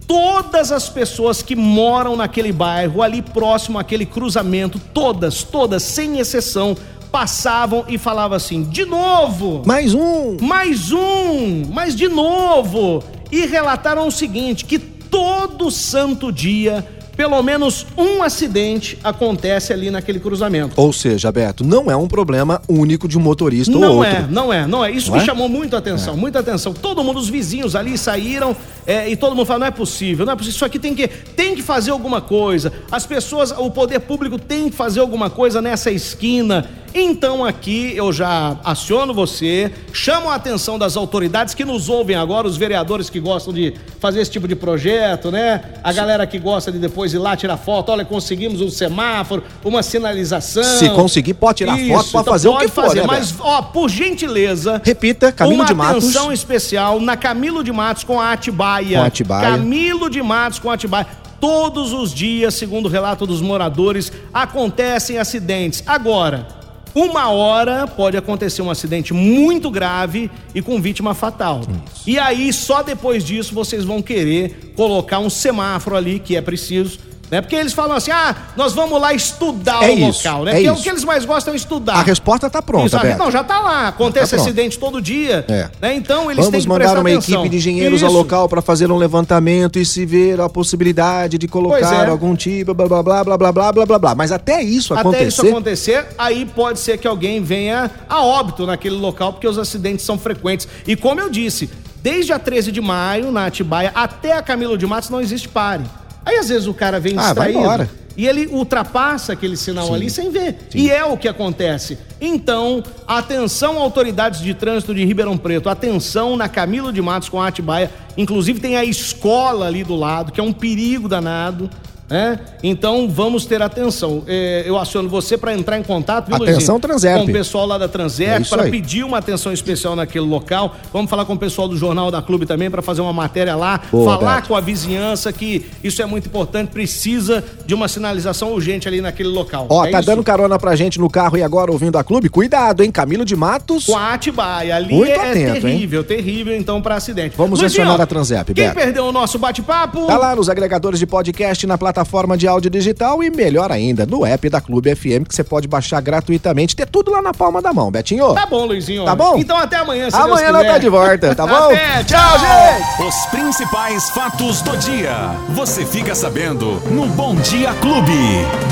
todas 0.06 0.72
as 0.72 0.88
pessoas 0.88 1.42
que 1.42 1.54
moram 1.54 2.16
naquele 2.16 2.52
bairro, 2.52 3.02
ali 3.02 3.20
próximo 3.20 3.78
àquele 3.78 4.06
cruzamento, 4.06 4.78
todas, 4.92 5.42
todas, 5.42 5.82
sem 5.82 6.18
exceção, 6.18 6.74
passavam 7.10 7.84
e 7.88 7.98
falavam 7.98 8.36
assim: 8.36 8.62
de 8.62 8.86
novo! 8.86 9.62
Mais 9.66 9.92
um! 9.92 10.38
mais 10.40 10.92
um, 10.92 11.64
mas 11.70 11.94
de 11.94 12.08
novo. 12.08 13.04
E 13.30 13.44
relataram 13.46 14.08
o 14.08 14.10
seguinte: 14.10 14.64
que 14.64 14.78
todo 14.78 15.70
santo 15.70 16.32
dia, 16.32 16.86
pelo 17.16 17.42
menos 17.42 17.86
um 17.96 18.22
acidente 18.22 18.98
acontece 19.04 19.72
ali 19.72 19.90
naquele 19.90 20.18
cruzamento. 20.18 20.74
Ou 20.76 20.92
seja, 20.92 21.30
Beto, 21.30 21.64
não 21.64 21.90
é 21.90 21.96
um 21.96 22.08
problema 22.08 22.60
único 22.68 23.06
de 23.06 23.18
um 23.18 23.20
motorista 23.20 23.72
ou 23.74 23.80
Não 23.80 23.96
outro. 23.98 24.12
é, 24.12 24.26
não 24.30 24.52
é, 24.52 24.66
não 24.66 24.84
é. 24.84 24.90
Isso 24.90 25.10
Não 25.10 25.16
me 25.16 25.22
é? 25.22 25.26
chamou 25.26 25.48
muita 25.48 25.78
atenção, 25.78 26.16
muita 26.16 26.38
atenção. 26.40 26.72
Todo 26.72 27.02
mundo, 27.04 27.18
os 27.18 27.28
vizinhos 27.28 27.76
ali 27.76 27.96
saíram 27.98 28.56
é, 28.86 29.08
e 29.08 29.16
todo 29.16 29.34
mundo 29.36 29.46
falou: 29.46 29.60
não 29.60 29.66
é 29.66 29.70
possível, 29.70 30.24
não 30.26 30.32
é 30.32 30.36
possível. 30.36 30.56
Isso 30.56 30.64
aqui 30.64 30.78
tem 30.78 30.94
que, 30.94 31.06
tem 31.08 31.54
que 31.54 31.62
fazer 31.62 31.90
alguma 31.90 32.20
coisa. 32.20 32.72
As 32.90 33.06
pessoas, 33.06 33.52
o 33.52 33.70
poder 33.70 34.00
público 34.00 34.38
tem 34.38 34.68
que 34.70 34.76
fazer 34.76 35.00
alguma 35.00 35.28
coisa 35.30 35.60
nessa 35.62 35.90
esquina. 35.90 36.68
Então 36.94 37.42
aqui 37.42 37.94
eu 37.96 38.12
já 38.12 38.54
aciono 38.62 39.14
você, 39.14 39.72
chamo 39.94 40.28
a 40.28 40.34
atenção 40.34 40.78
das 40.78 40.94
autoridades 40.94 41.54
que 41.54 41.64
nos 41.64 41.88
ouvem 41.88 42.14
agora, 42.16 42.46
os 42.46 42.58
vereadores 42.58 43.08
que 43.08 43.18
gostam 43.18 43.50
de 43.50 43.72
fazer 43.98 44.20
esse 44.20 44.30
tipo 44.30 44.46
de 44.46 44.54
projeto, 44.54 45.30
né? 45.30 45.62
A 45.82 45.90
galera 45.90 46.26
que 46.26 46.38
gosta 46.38 46.70
de 46.70 46.78
depois 46.78 47.11
ir 47.14 47.18
lá 47.18 47.36
tirar 47.36 47.56
foto, 47.56 47.90
olha, 47.90 48.04
conseguimos 48.04 48.60
um 48.60 48.70
semáforo, 48.70 49.42
uma 49.64 49.82
sinalização. 49.82 50.62
Se 50.62 50.88
conseguir, 50.90 51.34
pode 51.34 51.58
tirar 51.58 51.76
foto, 51.76 51.88
pode 51.88 52.08
então 52.08 52.24
fazer 52.24 52.48
o 52.48 52.52
pode 52.52 52.64
que 52.66 52.70
for, 52.72 52.84
fazer, 52.84 53.00
né, 53.00 53.06
mas 53.06 53.34
ó, 53.40 53.62
por 53.62 53.88
gentileza, 53.88 54.80
Repita, 54.84 55.32
Camilo 55.32 55.60
uma 55.60 55.64
de 55.66 55.74
Matos. 55.74 56.04
atenção 56.04 56.32
especial 56.32 57.00
na 57.00 57.16
Camilo 57.16 57.62
de 57.62 57.72
Matos 57.72 58.04
com 58.04 58.20
a 58.20 58.32
Atibaia. 58.32 58.98
Com 58.98 59.04
a 59.04 59.06
Atibaia. 59.06 59.50
Camilo 59.50 60.10
de 60.10 60.22
Matos 60.22 60.58
com 60.58 60.70
a 60.70 60.74
Atibaia. 60.74 61.06
Todos 61.40 61.92
os 61.92 62.14
dias, 62.14 62.54
segundo 62.54 62.86
o 62.86 62.88
relato 62.88 63.26
dos 63.26 63.40
moradores, 63.40 64.12
acontecem 64.32 65.18
acidentes. 65.18 65.82
Agora, 65.86 66.46
uma 66.94 67.30
hora 67.30 67.86
pode 67.86 68.16
acontecer 68.16 68.62
um 68.62 68.70
acidente 68.70 69.14
muito 69.14 69.70
grave 69.70 70.30
e 70.54 70.60
com 70.60 70.80
vítima 70.80 71.14
fatal. 71.14 71.62
E 72.06 72.18
aí, 72.18 72.52
só 72.52 72.82
depois 72.82 73.24
disso, 73.24 73.54
vocês 73.54 73.84
vão 73.84 74.02
querer 74.02 74.72
colocar 74.76 75.18
um 75.18 75.30
semáforo 75.30 75.96
ali, 75.96 76.18
que 76.18 76.36
é 76.36 76.42
preciso. 76.42 76.98
Né? 77.32 77.40
Porque 77.40 77.56
eles 77.56 77.72
falam 77.72 77.96
assim: 77.96 78.10
ah, 78.10 78.36
nós 78.54 78.74
vamos 78.74 79.00
lá 79.00 79.14
estudar 79.14 79.82
É 79.82 79.90
o 79.90 79.98
isso, 80.10 80.18
local, 80.28 80.44
né? 80.44 80.50
é 80.50 80.54
Porque 80.56 80.70
o 80.70 80.76
que 80.76 80.88
eles 80.90 81.02
mais 81.02 81.24
gostam 81.24 81.54
é 81.54 81.56
estudar. 81.56 81.94
A 81.94 82.02
resposta 82.02 82.50
tá 82.50 82.60
pronta, 82.60 82.86
Isso, 82.88 82.96
a- 82.98 83.16
não, 83.16 83.30
já 83.30 83.42
tá 83.42 83.58
lá. 83.58 83.88
Acontece 83.88 84.36
Tá 84.36 84.42
acidente 84.42 84.78
todo 84.78 85.00
dia. 85.00 85.42
É. 85.48 85.70
Né? 85.80 85.94
Então 85.94 86.30
eles 86.30 86.44
têm 86.44 86.50
Vamos 86.50 86.64
que 86.64 86.68
mandar 86.68 86.98
uma 86.98 87.08
atenção. 87.08 87.40
equipe 87.40 87.48
de 87.48 87.56
engenheiros 87.56 88.02
ao 88.02 88.10
Isso. 88.10 88.18
local 88.18 88.48
para 88.50 88.60
fazer 88.60 88.92
um 88.92 88.98
levantamento 88.98 89.78
e 89.78 89.86
se 89.86 90.04
ver 90.04 90.42
a 90.42 90.48
possibilidade 90.48 91.38
de 91.38 91.48
colocar 91.48 92.06
é. 92.06 92.10
algum 92.10 92.36
tipo, 92.36 92.74
blá 92.74 92.86
blá 92.86 93.02
blá 93.02 93.24
blá 93.24 93.38
blá 93.38 93.52
blá 93.52 93.72
blá 93.72 93.86
blá 93.86 93.98
blá. 93.98 94.14
Mas 94.14 94.30
até 94.30 94.62
isso 94.62 94.92
Até 94.92 95.00
acontecer, 95.00 95.26
isso 95.28 95.46
acontecer, 95.48 96.06
aí 96.18 96.44
pode 96.44 96.80
ser 96.80 96.98
que 96.98 97.08
alguém 97.08 97.42
venha 97.42 97.90
a 98.10 98.22
óbito 98.22 98.66
naquele 98.66 98.96
local, 98.96 99.32
porque 99.32 99.48
os 99.48 99.56
acidentes 99.58 100.04
são 100.04 100.18
frequentes. 100.18 100.68
E 100.86 100.94
como 100.96 101.18
eu 101.18 101.30
disse, 101.30 101.70
desde 102.02 102.30
a 102.34 102.38
13 102.38 102.70
de 102.70 102.80
maio, 102.82 103.32
na 103.32 103.46
Atibaia, 103.46 103.90
até 103.94 104.36
a 104.36 104.42
Camilo 104.42 104.76
de 104.76 104.86
Matos, 104.86 105.08
não 105.08 105.20
existe 105.20 105.48
pare. 105.48 105.84
Aí 106.24 106.36
às 106.36 106.48
vezes 106.48 106.66
o 106.66 106.74
cara 106.74 106.98
vem 107.00 107.14
Ah, 107.16 107.32
vai 107.32 107.48
distraído. 107.48 107.58
embora. 107.58 107.90
E 108.14 108.26
ele 108.26 108.46
ultrapassa 108.48 109.32
aquele 109.32 109.56
sinal 109.56 109.92
ali 109.94 110.10
sem 110.10 110.30
ver. 110.30 110.68
E 110.74 110.90
é 110.90 111.02
o 111.02 111.16
que 111.16 111.26
acontece. 111.26 111.96
Então, 112.20 112.82
atenção 113.08 113.78
autoridades 113.78 114.40
de 114.40 114.52
trânsito 114.52 114.94
de 114.94 115.02
Ribeirão 115.02 115.38
Preto, 115.38 115.70
atenção 115.70 116.36
na 116.36 116.46
Camilo 116.46 116.92
de 116.92 117.00
Matos 117.00 117.30
com 117.30 117.40
a 117.40 117.48
Atibaia. 117.48 117.90
Inclusive 118.16 118.60
tem 118.60 118.76
a 118.76 118.84
escola 118.84 119.66
ali 119.66 119.82
do 119.82 119.96
lado, 119.96 120.30
que 120.30 120.38
é 120.38 120.42
um 120.42 120.52
perigo 120.52 121.08
danado. 121.08 121.70
Né? 122.10 122.38
Então 122.62 123.08
vamos 123.08 123.46
ter 123.46 123.62
atenção. 123.62 124.22
É, 124.26 124.64
eu 124.66 124.76
aciono 124.76 125.08
você 125.08 125.38
para 125.38 125.54
entrar 125.54 125.78
em 125.78 125.82
contato, 125.82 126.26
viu, 126.26 126.36
Atenção? 126.36 126.78
Transerp. 126.78 127.24
Com 127.24 127.30
o 127.30 127.32
pessoal 127.32 127.66
lá 127.66 127.78
da 127.78 127.86
É 127.86 127.88
Transerp 127.88 128.42
isso 128.42 128.54
para 128.54 128.64
pedir 128.70 129.02
uma 129.02 129.16
atenção 129.18 129.50
especial 129.52 129.96
naquele 129.96 130.26
local. 130.26 130.76
Vamos 130.92 131.08
falar 131.10 131.24
com 131.24 131.32
o 131.32 131.38
pessoal 131.38 131.66
do 131.68 131.76
Jornal 131.76 132.10
da 132.10 132.20
Clube 132.20 132.44
também 132.44 132.70
para 132.70 132.82
fazer 132.82 133.00
uma 133.00 133.12
matéria 133.14 133.56
lá, 133.56 133.80
Boa, 133.90 134.18
falar 134.18 134.36
Beto. 134.36 134.48
com 134.48 134.56
a 134.56 134.60
vizinhança 134.60 135.32
que 135.32 135.64
isso 135.82 136.02
é 136.02 136.06
muito 136.06 136.26
importante, 136.28 136.68
precisa 136.70 137.42
de 137.64 137.74
uma 137.74 137.88
sinalização 137.88 138.52
urgente 138.52 138.86
ali 138.86 139.00
naquele 139.00 139.30
local. 139.30 139.66
Ó, 139.70 139.86
É 139.86 139.90
tá 139.90 140.00
isso? 140.00 140.06
dando 140.10 140.22
carona 140.22 140.58
pra 140.58 140.76
gente 140.76 140.98
no 141.00 141.08
carro 141.08 141.38
e 141.38 141.42
agora 141.42 141.72
ouvindo 141.72 141.96
a 141.96 142.04
clube? 142.04 142.28
Cuidado, 142.28 142.82
hein? 142.82 142.90
Camilo 142.90 143.24
de 143.24 143.34
Matos. 143.34 143.86
Com 143.86 143.96
a 143.96 144.12
Atibaia. 144.12 144.76
Ali 144.76 144.92
Muito 144.94 145.10
é 145.10 145.30
atento, 145.30 145.60
terrível, 145.62 146.04
terrível 146.04 146.54
então 146.56 146.82
para 146.82 146.96
acidente. 146.96 147.36
Vamos 147.38 147.58
Luizinho, 147.60 147.82
acionar 147.84 148.00
a 148.02 148.06
Transerp, 148.06 148.48
Quem 148.48 148.64
Beto. 148.66 148.74
perdeu 148.74 149.06
o 149.06 149.12
nosso 149.12 149.38
bate-papo? 149.38 150.06
Tá 150.06 150.18
lá 150.18 150.36
nos 150.36 150.50
agregadores 150.50 150.98
de 150.98 151.06
podcast, 151.06 151.66
na 151.66 151.78
plataforma 151.78 151.91
de 152.36 152.48
áudio 152.48 152.70
digital 152.70 153.22
e 153.22 153.30
melhor 153.30 153.70
ainda, 153.70 154.06
no 154.06 154.24
app 154.24 154.48
da 154.48 154.60
Clube 154.60 154.94
FM, 154.94 155.26
que 155.28 155.34
você 155.34 155.44
pode 155.44 155.68
baixar 155.68 156.00
gratuitamente, 156.00 156.74
ter 156.74 156.86
tudo 156.86 157.10
lá 157.10 157.20
na 157.22 157.32
palma 157.32 157.60
da 157.60 157.72
mão, 157.72 157.90
Betinho. 157.90 158.34
Tá 158.34 158.46
bom, 158.46 158.64
Luizinho. 158.66 159.04
Tá 159.04 159.14
bom? 159.14 159.36
Então 159.38 159.56
até 159.56 159.76
amanhã, 159.76 160.10
se 160.10 160.16
Amanhã 160.16 160.52
quiser. 160.52 160.72
tá 160.72 160.78
de 160.78 160.88
volta, 160.88 161.34
tá 161.34 161.46
bom? 161.46 161.70
Até, 161.70 162.04
tchau, 162.04 162.38
gente! 162.38 163.08
Os 163.08 163.26
principais 163.26 164.10
fatos 164.10 164.62
do 164.62 164.76
dia. 164.76 165.34
Você 165.50 165.84
fica 165.84 166.14
sabendo 166.14 166.80
no 166.90 167.06
Bom 167.06 167.34
Dia 167.36 167.72
Clube. 167.74 168.12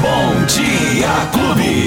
Bom 0.01 0.45
Dia 0.47 1.09
Clube. 1.33 1.81